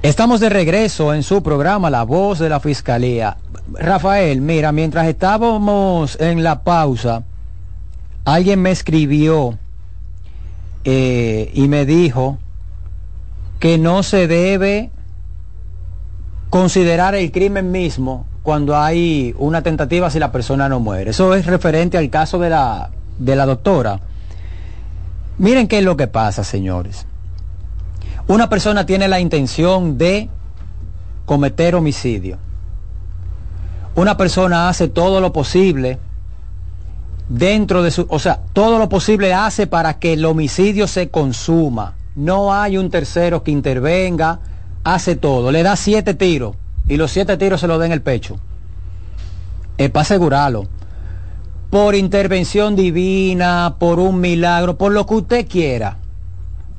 [0.07, 3.39] Estamos de regreso en su programa La Voz de la Fiscalía.
[3.73, 7.25] Rafael, mira, mientras estábamos en la pausa,
[8.25, 9.59] alguien me escribió
[10.85, 12.39] eh, y me dijo
[13.59, 14.93] que no se debe
[16.51, 21.11] considerar el crimen mismo cuando hay una tentativa si la persona no muere.
[21.11, 23.99] Eso es referente al caso de la, de la doctora.
[25.39, 27.09] Miren qué es lo que pasa, señores.
[28.29, 30.29] Una persona tiene la intención de
[31.27, 32.39] cometer homicidio.
[33.95, 35.99] Una persona hace todo lo posible
[37.29, 41.95] dentro de su, o sea, todo lo posible hace para que el homicidio se consuma.
[42.16, 44.41] No hay un tercero que intervenga,
[44.83, 46.57] hace todo, le da siete tiros
[46.89, 48.37] y los siete tiros se lo da en el pecho.
[49.79, 50.66] Es para asegurarlo.
[51.70, 55.99] Por intervención divina, por un milagro, por lo que usted quiera,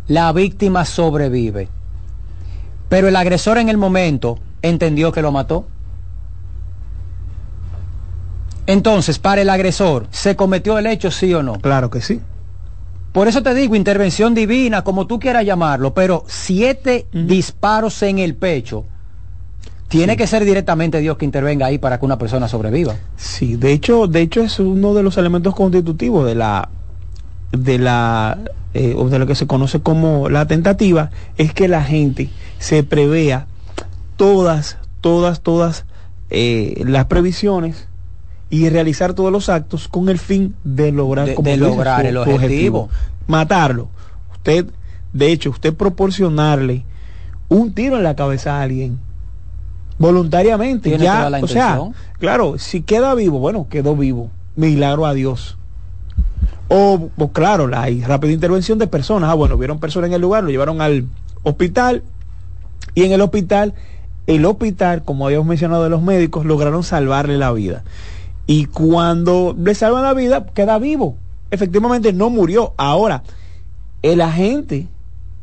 [0.07, 1.69] la víctima sobrevive.
[2.89, 5.65] Pero el agresor en el momento entendió que lo mató.
[8.65, 11.53] Entonces, para el agresor, ¿se cometió el hecho sí o no?
[11.59, 12.19] Claro que sí.
[13.13, 18.35] Por eso te digo, intervención divina, como tú quieras llamarlo, pero siete disparos en el
[18.35, 18.85] pecho.
[19.87, 20.17] Tiene Sí.
[20.17, 22.95] que ser directamente Dios que intervenga ahí para que una persona sobreviva.
[23.15, 26.67] Sí, de hecho, de hecho es uno de los elementos constitutivos de la
[27.51, 28.37] de la
[28.73, 32.29] eh, o de lo que se conoce como la tentativa es que la gente
[32.59, 33.47] se prevea
[34.17, 35.85] todas, todas, todas
[36.29, 37.87] eh, las previsiones
[38.49, 41.75] y realizar todos los actos con el fin de lograr De- como de tú dices,
[41.77, 42.89] lograr su- el su objetivo.
[43.27, 43.89] matarlo.
[44.33, 44.65] Usted,
[45.13, 46.83] de hecho, usted proporcionarle
[47.49, 48.99] un tiro en la cabeza a alguien
[49.97, 51.79] voluntariamente, ya, o sea,
[52.19, 55.57] claro, si queda vivo, bueno, quedó vivo, milagro a Dios.
[56.69, 60.21] O, o claro, la hay rápida intervención de personas, ah, bueno, vieron personas en el
[60.21, 61.05] lugar, lo llevaron al
[61.43, 62.03] hospital
[62.97, 63.75] y en el hospital,
[64.25, 67.83] el hospital, como habíamos mencionado de los médicos, lograron salvarle la vida.
[68.47, 71.15] Y cuando le salvan la vida, queda vivo.
[71.51, 72.73] Efectivamente no murió.
[72.75, 73.21] Ahora,
[74.01, 74.87] el agente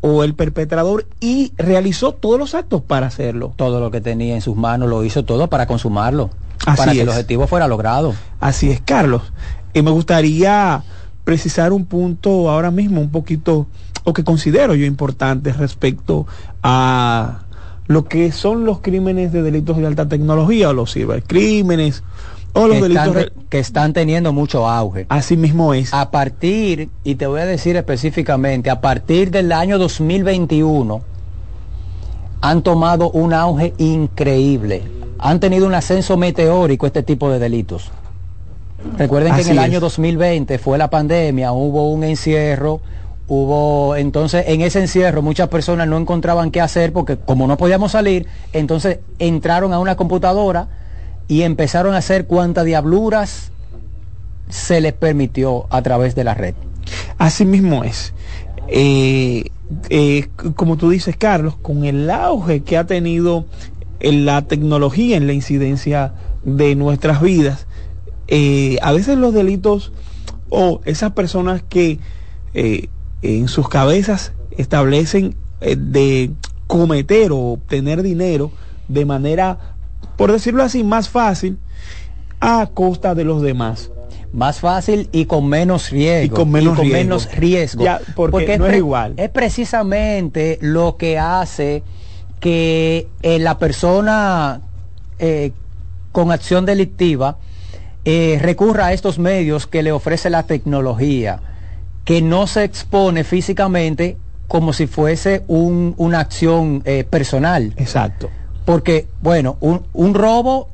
[0.00, 3.52] o el perpetrador y realizó todos los actos para hacerlo.
[3.54, 6.30] Todo lo que tenía en sus manos lo hizo todo para consumarlo.
[6.66, 8.14] Así para que el objetivo fuera logrado.
[8.40, 9.22] Así es, Carlos.
[9.74, 10.82] Y me gustaría
[11.24, 13.66] precisar un punto ahora mismo, un poquito,
[14.04, 16.26] o que considero yo importante respecto
[16.62, 17.40] a
[17.86, 22.02] lo que son los crímenes de delitos de alta tecnología, o los cibercrímenes,
[22.52, 23.16] o los que, delitos...
[23.16, 25.06] están, que están teniendo mucho auge.
[25.08, 25.92] Así mismo es.
[25.92, 31.02] A partir, y te voy a decir específicamente, a partir del año 2021
[32.40, 34.82] han tomado un auge increíble.
[35.18, 37.90] Han tenido un ascenso meteórico este tipo de delitos.
[38.96, 39.64] Recuerden que en el es.
[39.64, 42.80] año 2020 fue la pandemia, hubo un encierro,
[43.26, 47.92] hubo entonces en ese encierro muchas personas no encontraban qué hacer porque como no podíamos
[47.92, 50.68] salir, entonces entraron a una computadora
[51.28, 53.50] y empezaron a hacer cuantas diabluras
[54.48, 56.54] se les permitió a través de la red.
[57.18, 58.12] Así mismo es.
[58.68, 59.50] Eh,
[59.88, 63.46] eh, como tú dices, Carlos, con el auge que ha tenido
[64.00, 66.12] en la tecnología en la incidencia
[66.44, 67.66] de nuestras vidas,
[68.28, 69.92] eh, a veces los delitos
[70.50, 71.98] o esas personas que
[72.54, 72.88] eh,
[73.22, 76.30] en sus cabezas establecen eh, de
[76.66, 78.50] cometer o obtener dinero
[78.88, 79.58] de manera,
[80.16, 81.58] por decirlo así, más fácil
[82.40, 83.90] a costa de los demás.
[84.32, 86.24] Más fácil y con menos riesgo.
[86.24, 86.98] Y con menos riesgo.
[86.98, 87.84] menos riesgo.
[87.84, 89.14] Ya, porque no es igual.
[89.16, 91.84] Es precisamente lo que hace
[92.40, 94.60] que eh, la persona
[95.18, 95.52] eh,
[96.10, 97.38] con acción delictiva
[98.04, 101.40] eh, recurra a estos medios que le ofrece la tecnología,
[102.04, 104.16] que no se expone físicamente
[104.48, 107.72] como si fuese un- una acción eh, personal.
[107.76, 108.28] Exacto.
[108.64, 110.68] Porque, bueno, un, un robo,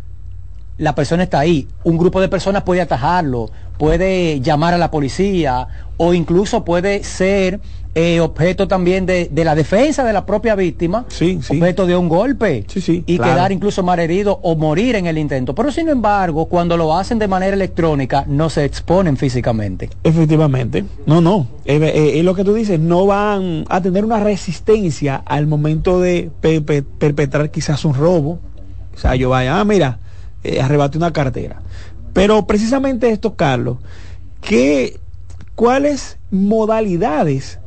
[0.76, 1.68] la persona está ahí.
[1.84, 5.68] Un grupo de personas puede atajarlo, puede llamar a la policía
[5.98, 7.60] o incluso puede ser
[7.94, 11.06] eh, objeto también de, de la defensa de la propia víctima,
[11.56, 12.64] objeto de un golpe
[13.06, 13.32] y claro.
[13.32, 15.54] quedar incluso mal herido o morir en el intento.
[15.56, 19.90] Pero sin embargo, cuando lo hacen de manera electrónica, no se exponen físicamente.
[20.04, 20.84] Efectivamente.
[21.06, 21.48] No, no.
[21.64, 22.78] Es, es- es lo que tú dices.
[22.78, 28.38] No van a tener una resistencia al momento de pe- pe- perpetrar quizás un robo.
[28.94, 29.98] O sea, yo vaya, ah, mira,
[30.44, 31.60] eh, arrebate una cartera.
[32.12, 33.78] Pero precisamente esto, Carlos,
[34.40, 34.98] ¿qué,
[35.54, 37.58] ¿cuáles modalidades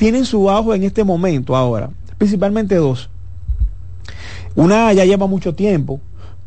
[0.00, 1.90] tienen su auge en este momento ahora?
[2.16, 3.10] Principalmente dos.
[4.54, 6.00] Una ya lleva mucho tiempo,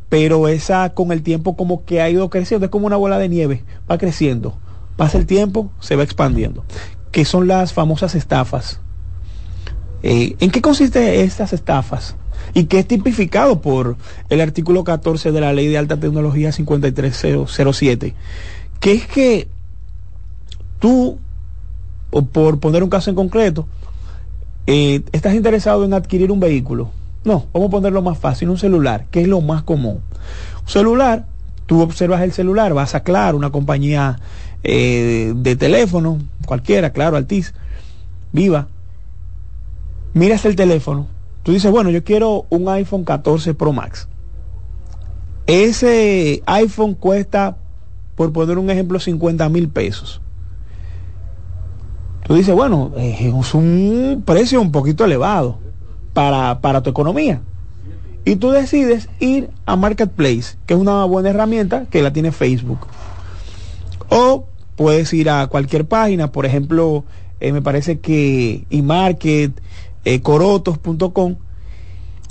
[0.09, 3.29] pero esa con el tiempo como que ha ido creciendo, es como una bola de
[3.29, 4.57] nieve, va creciendo.
[4.97, 6.65] Pasa el tiempo, se va expandiendo.
[7.11, 8.79] Que son las famosas estafas.
[10.01, 12.15] Eh, ¿En qué consisten estas estafas?
[12.55, 13.97] y que es tipificado por
[14.29, 18.15] el artículo 14 de la ley de alta tecnología 5307,
[18.79, 19.47] que es que
[20.79, 21.19] tú,
[22.21, 23.67] por poner un caso en concreto,
[24.67, 26.91] eh, estás interesado en adquirir un vehículo.
[27.25, 30.01] No, vamos a ponerlo más fácil, un celular, que es lo más común.
[30.61, 31.25] Un celular,
[31.65, 34.19] tú observas el celular, vas a Claro, una compañía
[34.63, 37.53] eh, de teléfono, cualquiera, claro, Altis,
[38.31, 38.67] viva,
[40.13, 41.07] miras el teléfono,
[41.43, 44.07] tú dices, bueno, yo quiero un iPhone 14 Pro Max.
[45.47, 47.57] Ese iPhone cuesta,
[48.15, 50.21] por poner un ejemplo, 50 mil pesos.
[52.25, 55.59] Tú dices, bueno, es un precio un poquito elevado
[56.13, 57.41] para, para tu economía.
[58.25, 62.87] Y tú decides ir a Marketplace, que es una buena herramienta que la tiene Facebook.
[64.09, 64.45] O
[64.75, 67.03] puedes ir a cualquier página, por ejemplo,
[67.41, 69.59] eh, me parece que eMarket,
[70.05, 71.35] eh, corotos.com.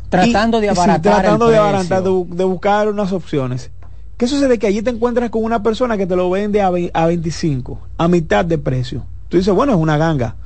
[0.09, 1.23] Tratando de abaratar.
[1.23, 3.71] tratando de abaratar, de, buscar unas opciones.
[4.17, 4.59] ¿Qué sucede?
[4.59, 8.09] Que allí te encuentras con una persona que te lo vende a, a 25, a
[8.09, 9.05] mitad de precio.
[9.33, 10.37] Tú dices, bueno, es una ganga.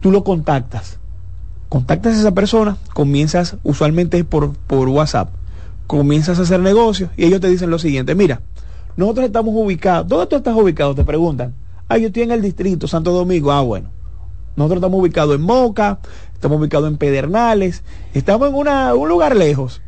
[0.00, 0.98] Tú lo contactas.
[1.70, 5.30] Contactas a esa persona, comienzas usualmente por, por WhatsApp,
[5.86, 8.42] comienzas a hacer negocios y ellos te dicen lo siguiente, mira,
[8.98, 10.08] nosotros estamos ubicados.
[10.08, 10.94] ¿Dónde tú estás ubicado?
[10.94, 11.54] Te preguntan.
[11.88, 13.50] Ah, yo estoy en el distrito Santo Domingo.
[13.50, 13.88] Ah, bueno.
[14.56, 15.98] Nosotros estamos ubicados en Moca,
[16.34, 17.82] estamos ubicados en Pedernales,
[18.12, 19.80] estamos en una, un lugar lejos.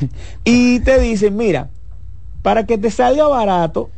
[0.44, 1.70] Y te dicen, mira,
[2.42, 3.88] para que te salga barato,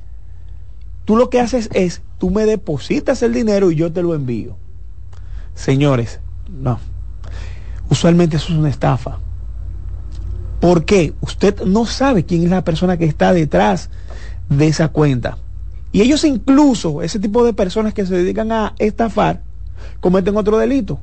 [1.04, 4.56] tú lo que haces es, tú me depositas el dinero y yo te lo envío.
[5.54, 6.80] Señores, no.
[7.90, 9.18] Usualmente eso es una estafa.
[10.58, 11.12] ¿Por qué?
[11.20, 13.90] Usted no sabe quién es la persona que está detrás
[14.48, 15.36] de esa cuenta.
[15.92, 19.42] Y ellos incluso, ese tipo de personas que se dedican a estafar,
[20.00, 21.00] cometen otro delito.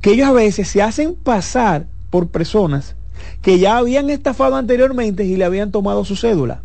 [0.00, 2.96] Que ellos a veces se hacen pasar por personas
[3.42, 6.62] que ya habían estafado anteriormente y le habían tomado su cédula.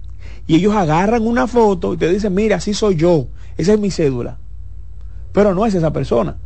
[0.47, 3.27] Y ellos agarran una foto y te dicen, mira, así soy yo,
[3.58, 4.38] esa es mi cédula.
[5.32, 6.38] Pero no es esa persona.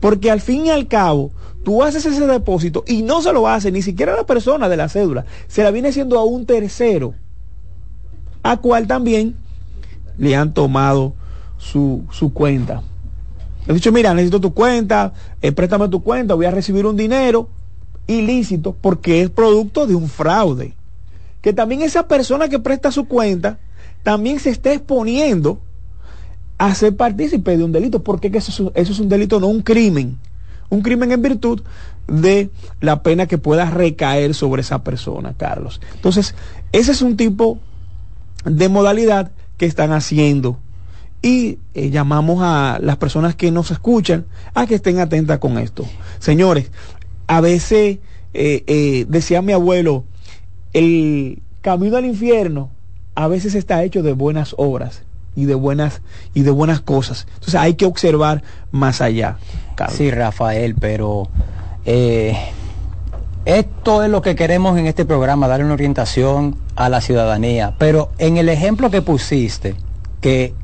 [0.00, 1.30] Porque al fin y al cabo,
[1.64, 4.88] tú haces ese depósito y no se lo hace ni siquiera la persona de la
[4.88, 7.14] cédula, se la viene haciendo a un tercero,
[8.42, 9.36] a cual también
[10.18, 11.14] le han tomado
[11.58, 12.82] su, su cuenta.
[13.66, 16.96] Le he dicho, mira, necesito tu cuenta, eh, préstame tu cuenta, voy a recibir un
[16.96, 17.48] dinero
[18.06, 20.74] ilícito porque es producto de un fraude.
[21.40, 23.58] Que también esa persona que presta su cuenta
[24.02, 25.60] también se está exponiendo
[26.58, 30.18] a ser partícipe de un delito, porque eso, eso es un delito, no un crimen.
[30.70, 31.62] Un crimen en virtud
[32.06, 32.50] de
[32.80, 35.80] la pena que pueda recaer sobre esa persona, Carlos.
[35.94, 36.34] Entonces,
[36.72, 37.58] ese es un tipo
[38.44, 40.58] de modalidad que están haciendo.
[41.22, 45.86] Y eh, llamamos a las personas que nos escuchan a que estén atentas con esto.
[46.18, 46.70] Señores,
[47.26, 47.98] a veces,
[48.34, 50.04] eh, eh, decía mi abuelo,
[50.72, 52.70] el camino al infierno
[53.14, 55.04] a veces está hecho de buenas obras
[55.36, 56.02] y de buenas
[56.34, 57.26] y de buenas cosas.
[57.34, 59.38] Entonces hay que observar más allá.
[59.90, 61.28] Sí, Rafael, pero
[61.84, 62.36] eh,
[63.44, 67.74] esto es lo que queremos en este programa, darle una orientación a la ciudadanía.
[67.78, 69.74] Pero en el ejemplo que pusiste,
[70.20, 70.54] que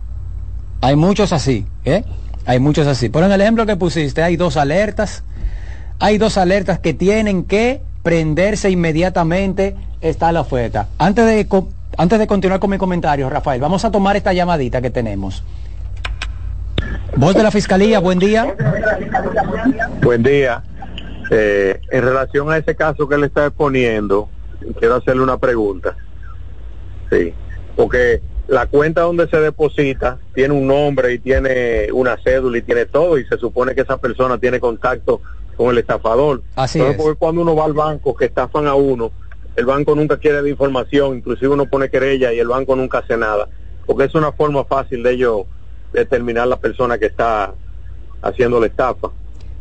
[0.81, 2.05] hay muchos así, ¿eh?
[2.47, 3.09] Hay muchos así.
[3.09, 5.23] Pero en el ejemplo que pusiste hay dos alertas.
[5.99, 9.77] Hay dos alertas que tienen que prenderse inmediatamente.
[10.01, 10.89] Está la oferta.
[10.99, 11.47] Antes de
[11.97, 15.43] antes de continuar con mi comentario, Rafael, vamos a tomar esta llamadita que tenemos.
[17.17, 18.55] Voz de la Fiscalía, buen día.
[20.03, 20.63] Buen día.
[21.31, 24.29] Eh, en relación a ese caso que le está exponiendo,
[24.79, 25.97] quiero hacerle una pregunta.
[27.11, 27.35] Sí,
[27.77, 32.87] porque la cuenta donde se deposita tiene un nombre y tiene una cédula y tiene
[32.87, 35.21] todo y se supone que esa persona tiene contacto
[35.57, 36.43] con el estafador.
[36.57, 36.97] Así es.
[36.97, 39.13] Porque cuando uno va al banco que estafan a uno,
[39.61, 43.17] el banco nunca quiere la información, inclusive uno pone querella y el banco nunca hace
[43.17, 43.49] nada,
[43.87, 45.43] porque es una forma fácil de ellos
[45.93, 47.53] determinar la persona que está
[48.23, 49.11] haciendo la estafa.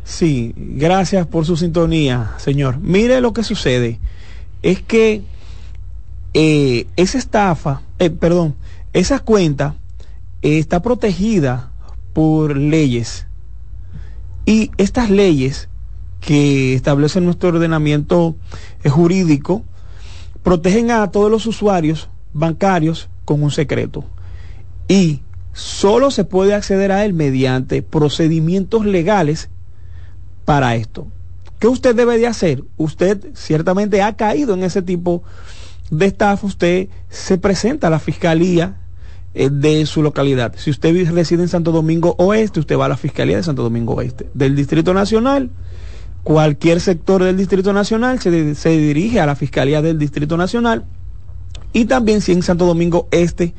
[0.04, 2.78] Sí, gracias por su sintonía, señor.
[2.78, 4.00] Mire lo que sucede,
[4.62, 5.22] es que
[6.32, 8.54] eh, esa estafa, eh, perdón,
[8.94, 9.76] esa cuenta
[10.40, 11.72] eh, está protegida
[12.14, 13.26] por leyes
[14.46, 15.68] y estas leyes
[16.20, 18.36] que establecen nuestro ordenamiento
[18.84, 19.64] jurídico
[20.42, 24.04] protegen a todos los usuarios bancarios con un secreto.
[24.88, 25.22] Y
[25.52, 29.50] solo se puede acceder a él mediante procedimientos legales
[30.44, 31.06] para esto.
[31.58, 32.64] ¿Qué usted debe de hacer?
[32.76, 35.22] Usted ciertamente ha caído en ese tipo
[35.90, 36.46] de estafa.
[36.46, 38.76] Usted se presenta a la fiscalía
[39.34, 40.54] eh, de su localidad.
[40.56, 43.94] Si usted reside en Santo Domingo Oeste, usted va a la Fiscalía de Santo Domingo
[43.94, 44.28] Oeste.
[44.34, 45.50] Del Distrito Nacional,
[46.22, 50.84] cualquier sector del Distrito Nacional se, se dirige a la Fiscalía del Distrito Nacional
[51.72, 53.54] y también si en Santo Domingo Este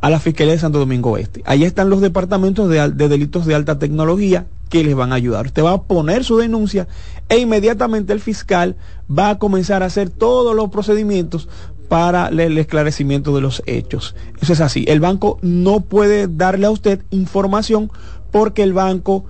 [0.00, 1.42] a la Fiscalía de Santo Domingo Este.
[1.46, 5.46] Ahí están los departamentos de, de, delitos de alta tecnología que les van a ayudar.
[5.46, 6.86] Usted va a poner su denuncia
[7.28, 8.76] e inmediatamente el fiscal
[9.10, 11.48] va a comenzar a hacer todos los procedimientos
[11.88, 14.14] para el esclarecimiento de los hechos.
[14.40, 14.84] Eso es así.
[14.88, 17.90] El banco no puede darle a usted información
[18.32, 19.24] porque el banco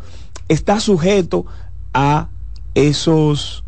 [0.48, 1.46] está sujeto
[1.92, 2.28] a
[2.76, 3.64] esos,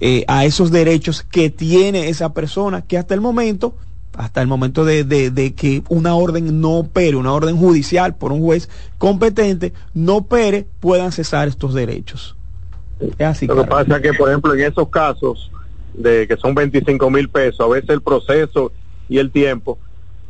[0.00, 3.74] eh, a esos derechos que tiene esa persona que hasta el momento
[4.16, 8.32] hasta el momento de, de, de, que una orden no opere, una orden judicial por
[8.32, 12.36] un juez competente no opere, puedan cesar estos derechos.
[12.98, 13.46] Es así.
[13.46, 15.50] Lo que pasa es que, por ejemplo, en esos casos
[15.94, 18.72] de que son 25 mil pesos, a veces el proceso
[19.08, 19.78] y el tiempo,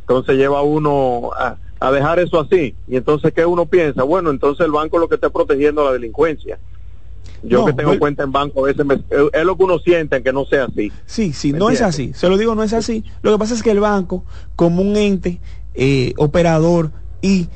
[0.01, 2.75] entonces lleva uno a, a dejar eso así.
[2.87, 4.03] Y entonces, ¿qué uno piensa?
[4.03, 6.59] Bueno, entonces el banco lo que está protegiendo la delincuencia.
[7.43, 10.17] Yo no, que tengo cuenta en banco, a veces me, es lo que uno siente
[10.17, 10.91] en que no sea así.
[11.05, 12.13] Sí, sí, no es así.
[12.13, 13.03] Se lo digo, no es así.
[13.21, 14.23] Lo que pasa es que el banco,
[14.55, 15.39] como un ente
[15.73, 17.47] eh, operador y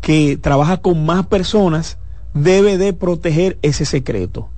[0.00, 1.98] que trabaja con más personas,
[2.34, 4.48] debe de proteger ese secreto.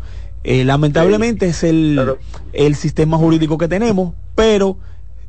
[0.44, 2.18] Eh, lamentablemente sí, es el, claro.
[2.52, 4.78] el sistema jurídico que tenemos, pero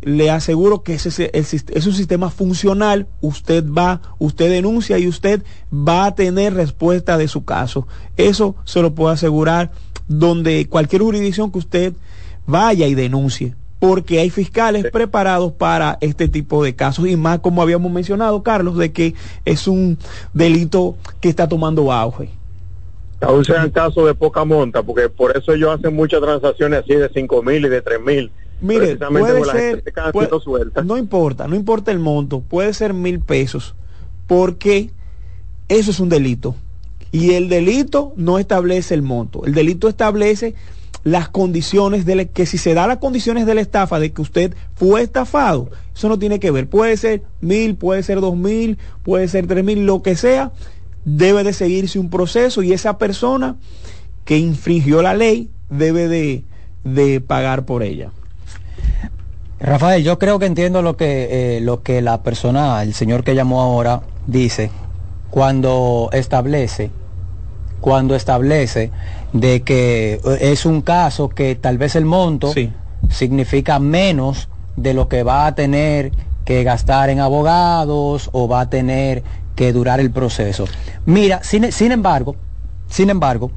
[0.02, 5.08] le aseguro que ese es, el, es un sistema funcional, usted va, usted denuncia y
[5.08, 5.44] usted
[5.74, 7.88] va a tener respuesta de su caso.
[8.16, 9.72] Eso se lo puedo asegurar
[10.08, 11.94] donde cualquier jurisdicción que usted
[12.48, 14.90] vaya y denuncie, porque hay fiscales sí.
[14.92, 19.14] preparados para este tipo de casos y más como habíamos mencionado, Carlos, de que
[19.46, 19.98] es un
[20.34, 22.30] delito que está tomando auge.
[23.22, 27.10] Aún sean casos de poca monta, porque por eso ellos hacen muchas transacciones así de
[27.14, 28.32] cinco mil y de tres mil
[28.62, 30.30] Mire, puede ser, puede,
[30.84, 33.76] no importa, no importa el monto, puede ser mil pesos,
[34.28, 34.92] porque
[35.70, 36.56] eso es un delito.
[37.12, 40.56] Y el delito no establece el monto, el delito establece
[41.04, 44.22] las condiciones de la, que si se da las condiciones de la estafa de que
[44.22, 46.68] usted fue estafado, eso no tiene que ver.
[46.68, 50.52] Puede ser mil, puede ser dos mil, puede ser tres mil, lo que sea,
[51.06, 53.56] debe de seguirse un proceso y esa persona
[54.26, 56.44] que infringió la ley debe de,
[56.84, 58.12] de pagar por ella.
[59.60, 63.36] Rafael, yo creo que entiendo lo que, eh, lo que la persona, el señor que
[63.36, 64.72] llamó ahora, dice
[65.30, 66.92] cuando establece,
[67.82, 68.92] cuando establece
[69.34, 72.72] de que es un caso que tal vez el monto sí.
[73.10, 76.12] significa menos de lo que va a tener
[76.46, 79.24] que gastar en abogados o va a tener
[79.56, 80.66] que durar el proceso.
[81.06, 82.36] Mira, sin, sin embargo,
[82.90, 83.52] sin embargo,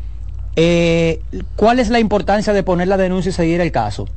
[0.57, 1.22] eh,
[1.57, 4.09] ¿cuál es la importancia de poner la denuncia y seguir el caso?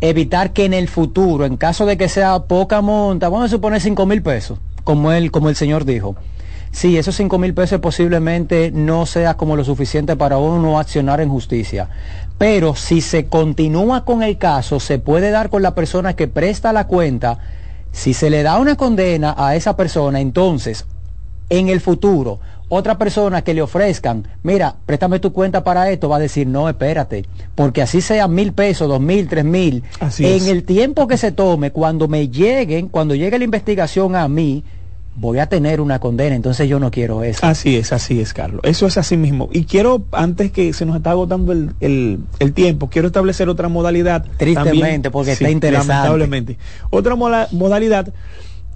[0.00, 3.80] Evitar que en el futuro, en caso de que sea poca monta, vamos a suponer
[3.80, 6.16] 5 mil pesos, como él, como el señor dijo.
[6.72, 11.28] Sí, esos 5 mil pesos posiblemente no sea como lo suficiente para uno accionar en
[11.28, 11.88] justicia.
[12.38, 16.72] Pero si se continúa con el caso, se puede dar con la persona que presta
[16.72, 17.38] la cuenta.
[17.92, 20.86] Si se le da una condena a esa persona, entonces,
[21.48, 22.38] en el futuro,
[22.70, 26.68] otra persona que le ofrezcan, mira, préstame tu cuenta para esto, va a decir, no,
[26.68, 30.46] espérate, porque así sea mil pesos, dos mil, tres mil, así en es.
[30.46, 34.62] el tiempo que se tome, cuando me lleguen, cuando llegue la investigación a mí,
[35.16, 37.44] voy a tener una condena, entonces yo no quiero eso.
[37.44, 38.60] Así es, así es, Carlos.
[38.64, 39.48] Eso es así mismo.
[39.52, 43.68] Y quiero, antes que se nos está agotando el, el, el tiempo, quiero establecer otra
[43.68, 44.24] modalidad.
[44.36, 45.92] Tristemente, también, porque sí, está interesante.
[45.92, 46.58] Lamentablemente.
[46.90, 48.14] Otra modalidad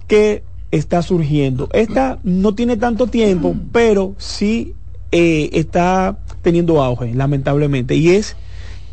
[0.07, 1.69] que está surgiendo.
[1.73, 4.73] Esta no tiene tanto tiempo, pero sí
[5.11, 7.95] eh, está teniendo auge, lamentablemente.
[7.95, 8.35] Y es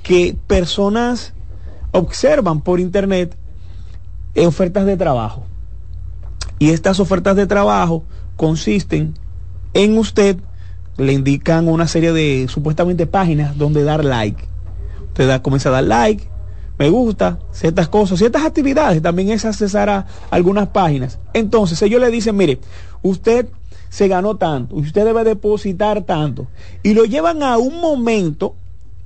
[0.03, 1.35] que personas
[1.93, 3.37] observan por internet
[4.37, 5.45] ofertas de trabajo.
[6.59, 8.05] Y estas ofertas de trabajo
[8.37, 9.15] consisten
[9.75, 10.37] en usted,
[10.97, 14.45] le indican una serie de supuestamente páginas donde dar like.
[15.09, 16.29] Usted da, comienza a dar like,
[16.83, 21.21] me gusta, ciertas cosas, ciertas actividades, también es accesar a algunas páginas.
[21.33, 22.59] Entonces ellos le dicen, mire,
[23.03, 23.47] usted
[23.89, 26.49] se ganó tanto, usted debe depositar tanto.
[26.83, 28.57] Y lo llevan a un momento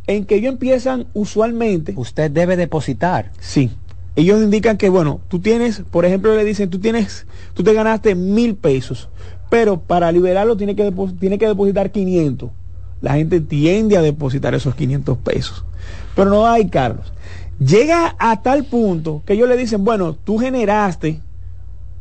[0.06, 1.92] en que ellos empiezan usualmente.
[1.98, 3.30] Usted debe depositar.
[3.40, 3.70] Sí.
[4.14, 8.14] Ellos indican que, bueno, tú tienes, por ejemplo, le dicen, tú tienes, tú te ganaste
[8.14, 9.10] mil pesos,
[9.50, 12.48] pero para liberarlo tiene que, tiene que depositar 500.
[13.02, 15.66] La gente tiende a depositar esos 500 pesos.
[16.14, 17.12] Pero no hay, Carlos.
[17.58, 21.20] Llega a tal punto que ellos le dicen, bueno, tú generaste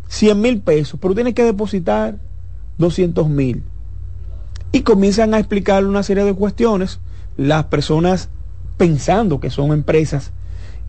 [0.10, 2.18] 100 mil pesos, pero tienes que depositar
[2.78, 3.64] 200 mil.
[4.72, 7.00] Y comienzan a explicarle una serie de cuestiones,
[7.38, 8.30] las personas
[8.78, 10.32] pensando que son empresas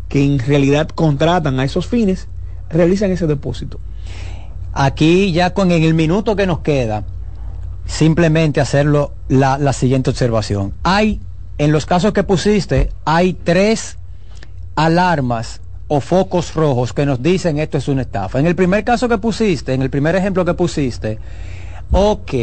[0.09, 2.29] que en realidad contratan a esos fines,
[2.69, 3.79] realizan ese depósito.
[4.73, 7.05] Aquí ya con en el minuto que nos queda,
[7.87, 10.75] simplemente hacerlo la, la siguiente observación.
[10.83, 11.21] Hay
[11.59, 13.99] en los casos que pusiste, hay tres
[14.77, 18.39] alarmas o focos rojos que nos dicen esto es una estafa.
[18.39, 21.19] En el primer caso que pusiste, en el primer ejemplo que pusiste,
[21.91, 22.35] ok,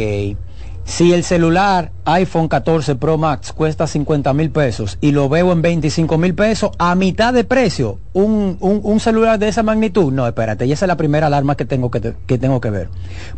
[0.84, 5.62] si el celular iPhone 14 Pro Max cuesta 50 mil pesos y lo veo en
[5.62, 10.26] 25 mil pesos a mitad de precio, un, un, un, celular de esa magnitud, no,
[10.26, 12.88] espérate, y esa es la primera alarma que tengo que, que tengo que ver.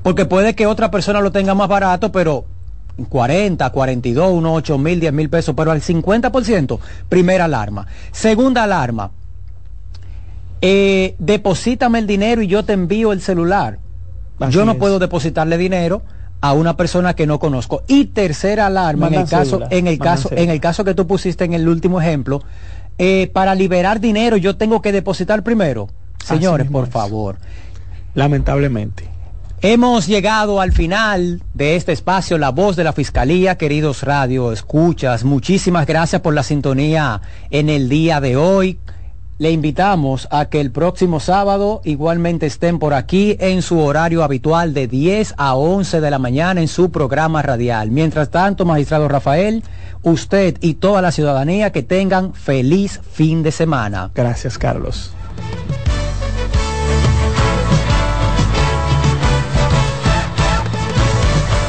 [0.02, 2.46] Porque puede que otra persona lo tenga más barato, pero
[3.08, 6.78] 40, 42, unos 8 mil, 10 mil pesos, pero al 50%,
[7.08, 7.86] primera alarma.
[8.12, 9.10] Segunda alarma,
[10.62, 13.78] eh, deposítame el dinero y yo te envío el celular.
[14.40, 14.78] Así yo no es.
[14.78, 16.02] puedo depositarle dinero
[16.40, 17.82] a una persona que no conozco.
[17.86, 20.42] Y tercera alarma, en el caso, en el caso, cédula.
[20.42, 22.42] en el caso que tú pusiste en el último ejemplo,
[22.98, 25.88] eh, para liberar dinero yo tengo que depositar primero.
[26.24, 27.36] Señores, por favor.
[28.14, 29.15] Lamentablemente.
[29.62, 35.24] Hemos llegado al final de este espacio, La Voz de la Fiscalía, queridos radio, escuchas.
[35.24, 38.78] Muchísimas gracias por la sintonía en el día de hoy.
[39.38, 44.74] Le invitamos a que el próximo sábado igualmente estén por aquí en su horario habitual
[44.74, 47.90] de 10 a 11 de la mañana en su programa radial.
[47.90, 49.62] Mientras tanto, magistrado Rafael,
[50.02, 54.10] usted y toda la ciudadanía que tengan feliz fin de semana.
[54.14, 55.12] Gracias, Carlos.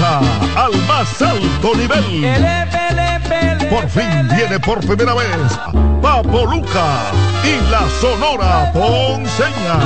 [0.00, 0.20] Salsa
[0.56, 3.68] al más alto nivel.
[3.68, 5.28] Por fin viene por primera vez
[6.00, 7.12] Papo Luca
[7.44, 9.78] y la Sonora Ponceña.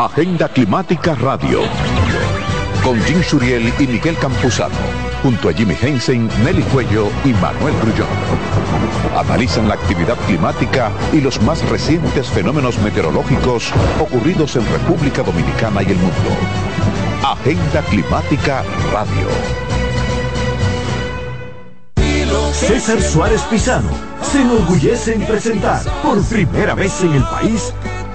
[0.00, 1.60] Agenda Climática Radio.
[2.82, 4.74] Con Jim Suriel y Miguel Campuzano.
[5.22, 8.08] Junto a Jimmy Hensen, Nelly Cuello y Manuel Grullón.
[9.14, 15.90] Analizan la actividad climática y los más recientes fenómenos meteorológicos ocurridos en República Dominicana y
[15.90, 16.30] el mundo.
[17.22, 19.28] Agenda Climática Radio.
[22.54, 23.90] César Suárez Pisano
[24.22, 27.74] se enorgullece en presentar por primera vez en el país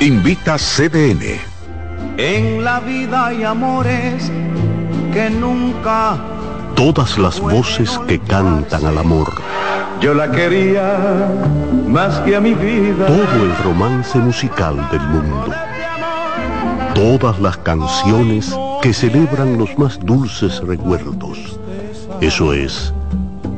[0.00, 1.40] Invita CDN.
[2.16, 4.30] En la vida hay amores
[5.12, 6.16] que nunca.
[6.76, 9.32] Todas las voces que cantan al amor.
[10.00, 11.28] Yo la quería
[11.88, 13.06] más que a mi vida.
[13.06, 15.52] Todo el romance musical del mundo.
[16.94, 21.58] Todas las canciones que celebran los más dulces recuerdos.
[22.20, 22.94] Eso es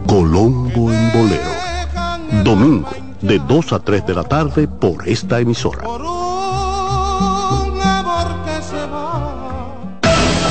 [0.07, 1.61] Colombo en Bolero.
[2.45, 2.89] Domingo,
[3.21, 5.85] de 2 a 3 de la tarde por esta emisora.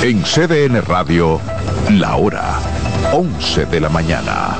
[0.02, 1.40] En CDN Radio,
[1.92, 2.60] la hora
[3.14, 4.56] 11 de la mañana.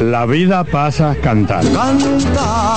[0.00, 1.78] La vida pasa cantando.
[1.78, 2.76] Canta,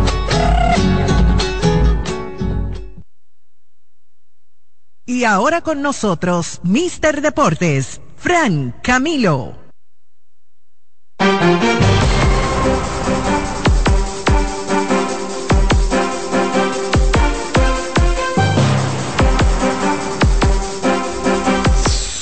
[5.03, 9.55] Y ahora con nosotros, Mister Deportes, Fran Camilo.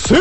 [0.08, 0.16] ¡Sí!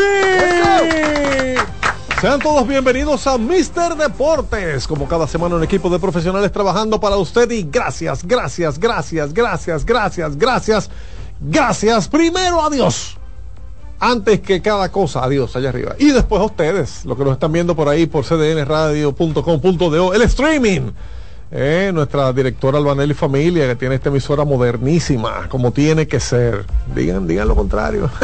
[2.21, 4.89] Sean todos bienvenidos a Mister Deportes.
[4.89, 9.85] Como cada semana un equipo de profesionales trabajando para usted y gracias, gracias, gracias, gracias,
[9.87, 10.91] gracias, gracias,
[11.41, 12.09] gracias.
[12.09, 13.17] Primero a Dios.
[14.01, 15.97] Antes que cada cosa, adiós allá arriba.
[15.99, 20.93] Y después a ustedes, los que nos están viendo por ahí por cdnradio.com.do, el streaming.
[21.51, 26.67] Eh, nuestra directora Albanelli Familia, que tiene esta emisora modernísima, como tiene que ser.
[26.95, 28.11] Digan, digan lo contrario.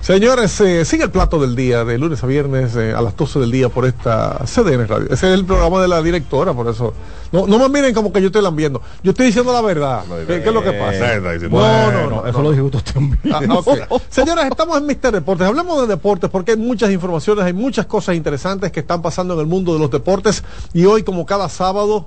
[0.00, 3.38] Señores, eh, sigue el plato del día, de lunes a viernes eh, a las 12
[3.38, 5.06] del día por esta CDN Radio.
[5.10, 6.94] Ese es el programa de la directora, por eso.
[7.32, 8.80] No, no me miren como que yo estoy lambiendo.
[9.02, 10.02] Yo estoy diciendo la verdad.
[10.26, 11.18] ¿Qué, es lo que pasa?
[11.50, 12.26] No, no, no.
[12.26, 13.20] Eso lo dijo usted también.
[13.30, 13.40] Ah,
[13.90, 14.02] ok.
[14.08, 15.46] Señores, estamos en Mister Deportes.
[15.46, 19.40] Hablamos de deportes porque hay muchas informaciones, hay muchas cosas interesantes que están pasando en
[19.40, 20.42] el mundo de los deportes.
[20.72, 22.06] Y hoy, como cada sábado,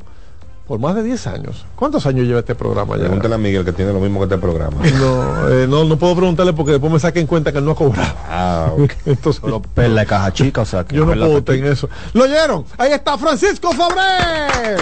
[0.68, 1.66] por más de 10 años.
[1.76, 3.03] ¿Cuántos años lleva este programa ya?
[3.03, 4.78] Pregúntale a Miguel que tiene lo mismo que este programa.
[4.93, 7.76] No, eh, no, no puedo preguntarle porque después me saquen cuenta que él no ha
[7.76, 8.14] cobrado.
[8.30, 8.91] Ah, ok.
[9.05, 11.89] Entonces, Solo perla de caja chica, o sea que yo no puedo tener eso.
[12.14, 12.64] ¿Lo oyeron?
[12.78, 14.78] Ahí está Francisco Fabré.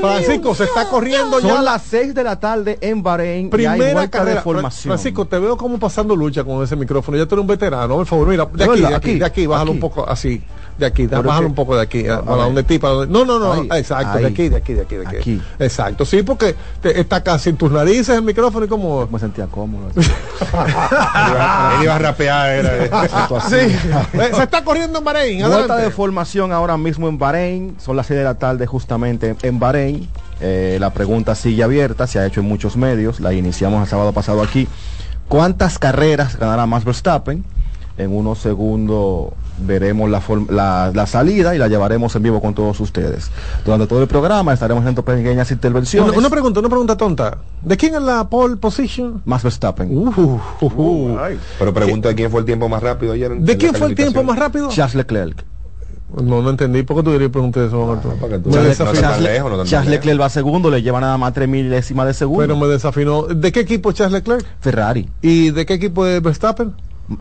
[0.00, 3.46] Francisco, se está corriendo ya Son la las 6 de la tarde en Bahrein y
[3.46, 4.36] hay primera vuelta carrera.
[4.36, 4.90] de formación.
[4.92, 7.16] Francisco, te veo como pasando lucha con ese micrófono.
[7.18, 8.28] Ya tú eres un veterano, por favor.
[8.28, 9.76] Mira, de aquí, de aquí, de aquí, bájalo aquí.
[9.76, 10.42] un poco así.
[10.78, 12.02] De aquí, bájalo un poco de aquí.
[12.04, 13.52] para donde ti, para donde- No, no, no.
[13.52, 15.16] Ahí, exacto, de aquí, de aquí, de aquí, de aquí.
[15.16, 15.42] Aquí.
[15.58, 19.06] Exacto, sí, porque te- está casi en tus narices el micrófono y como.
[19.08, 19.88] Me sentía cómodo.
[19.96, 23.08] Él iba a rapear, era.
[23.48, 25.46] Sí, Eh, se está corriendo en Bahrein.
[25.46, 27.76] Vuelta de formación ahora mismo en Bahrein.
[27.78, 30.08] Son las 6 de la tarde justamente en Bahrein.
[30.40, 33.20] Eh, la pregunta sigue abierta, se ha hecho en muchos medios.
[33.20, 34.68] La iniciamos el sábado pasado aquí.
[35.28, 37.44] ¿Cuántas carreras ganará Max Verstappen?
[37.98, 42.78] En unos segundos veremos la, la, la salida y la llevaremos en vivo con todos
[42.80, 43.30] ustedes.
[43.64, 46.08] Durante todo el programa estaremos haciendo pequeñas intervenciones.
[46.10, 47.38] Una, una pregunta, una pregunta tonta.
[47.62, 49.22] ¿De quién es la pole position?
[49.24, 49.88] Max Verstappen.
[49.96, 51.18] Uh, uh, uh.
[51.58, 53.32] Pero pregunta quién fue el tiempo más rápido ayer.
[53.32, 54.68] en- ¿De en quién fue el tiempo más rápido?
[54.68, 55.44] Charles Leclerc.
[56.22, 56.82] No, no entendí.
[56.84, 58.10] ¿Por qué tú querías preguntar eso, Alberto?
[58.20, 59.10] para que tú Me veas, no desafinó.
[59.10, 59.90] tan lejos, no tan Charles.
[59.90, 62.42] Leclerc va segundo, le lleva nada más tres milésimas de segundo.
[62.42, 63.22] Pero me desafinó.
[63.24, 64.46] ¿De qué equipo es Charles Leclerc?
[64.60, 66.72] Ferrari, ¿Y de qué equipo es Verstappen?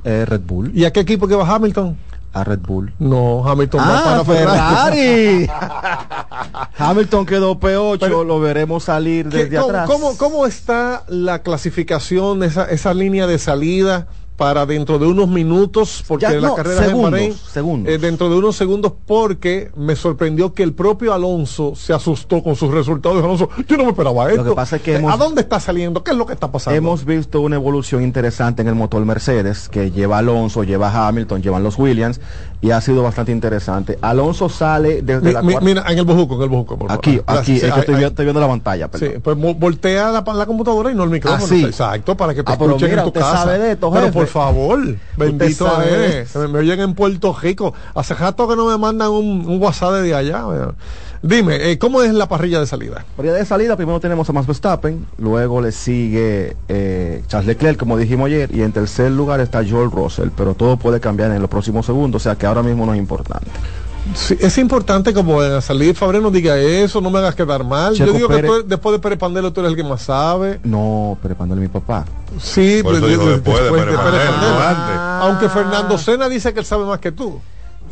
[0.03, 1.97] eh, Red Bull, ¿Y a qué equipo que va Hamilton?
[2.35, 2.93] A Red Bull.
[2.99, 5.47] No, Hamilton va Ah, para Ferrari.
[5.47, 5.49] Ferrari.
[6.77, 9.87] Hamilton quedó P8, Pero- lo veremos salir ¿Qué- desde cómo, atrás.
[9.89, 16.03] cómo- cómo está la clasificación, esa, esa línea de salida para dentro de unos minutos?
[16.07, 17.33] Porque Ya, la no, carrera es en segundos, Bahrein.
[17.33, 17.93] segundos.
[17.93, 22.55] Eh, dentro de unos segundos, porque me sorprendió que el propio Alonso se asustó con
[22.55, 23.23] sus resultados.
[23.23, 24.43] Alonso, yo no me esperaba esto.
[24.43, 26.03] que pasa es que hemos- ¿A dónde está saliendo?
[26.03, 26.77] ¿Qué es lo que está pasando?
[26.77, 31.63] Hemos visto una evolución interesante en el motor Mercedes, que lleva Alonso, lleva Hamilton, llevan
[31.63, 32.19] los Williams,
[32.61, 33.97] y ha sido bastante interesante.
[34.01, 36.91] Alonso sale desde Mi- la mi- cuarta- mira, en el bujuco, en el por favor.
[36.91, 39.21] Aquí, Ah, aquí, sí, es que ahí- estoy, viendo la pantalla, Sí, perdón.
[39.23, 41.43] pues mo- voltea la, la computadora y no el micrófono.
[41.43, 41.63] Ah, sí.
[41.63, 43.37] Exacto, para que te Ah, escuchen mira, en tu casa.
[43.43, 44.19] sabe de esto, pero jefe.
[44.25, 46.35] Por favor, bendito eres.
[46.35, 47.73] Me, me oyen en Puerto Rico.
[47.93, 50.43] Hace rato que no me mandan un, un WhatsApp de allá.
[51.21, 53.03] Dime, eh, ¿cómo es la parrilla de salida?
[53.15, 57.97] Por de salida, primero tenemos a Max Verstappen, luego le sigue eh, Charles Leclerc, como
[57.97, 61.49] dijimos ayer, y en tercer lugar está George Russell, pero todo puede cambiar en los
[61.49, 63.49] próximos segundos, o sea que ahora mismo no es importante.
[64.13, 67.95] Sí, es importante como en salir Fabre no diga eso, no me hagas quedar mal.
[67.95, 70.03] Checo Yo digo Pérez- que tú- después de Pérez Pandelo tú eres el que más
[70.03, 70.59] sabe.
[70.63, 72.05] No, pero es mi papá.
[72.39, 74.99] Sí, pues, de- después de Pérez Pandelo.
[75.21, 77.39] Aunque Fernando Sena dice que él sabe más que tú.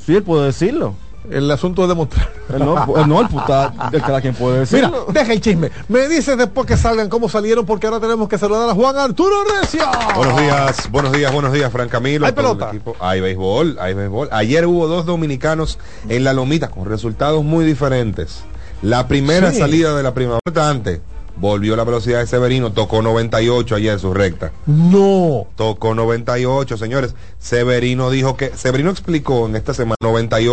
[0.05, 0.93] Sí, él puede decirlo.
[1.30, 2.30] El asunto es demostrar.
[2.59, 5.05] no, no el puta, el cada quien puede Mira, decirlo.
[5.11, 5.71] deja el chisme.
[5.88, 9.36] Me dices después que salgan cómo salieron, porque ahora tenemos que saludar a Juan Arturo
[9.61, 9.86] Recio.
[10.15, 12.26] Buenos días, buenos días, buenos días, Fran Camilo.
[12.26, 12.67] Hay el pelota.
[12.69, 12.95] equipo.
[12.99, 14.30] Hay béisbol, hay béisbol.
[14.32, 18.43] Ayer hubo dos dominicanos en la lomita con resultados muy diferentes.
[18.82, 19.59] La primera Sí.
[19.59, 21.01] salida de la primera importante.
[21.36, 24.51] Volvió la velocidad de Severino, tocó 98 ayer en su recta.
[24.67, 25.47] No.
[25.55, 27.15] Tocó 98, señores.
[27.39, 30.51] Severino dijo que, Severino explicó en esta semana 98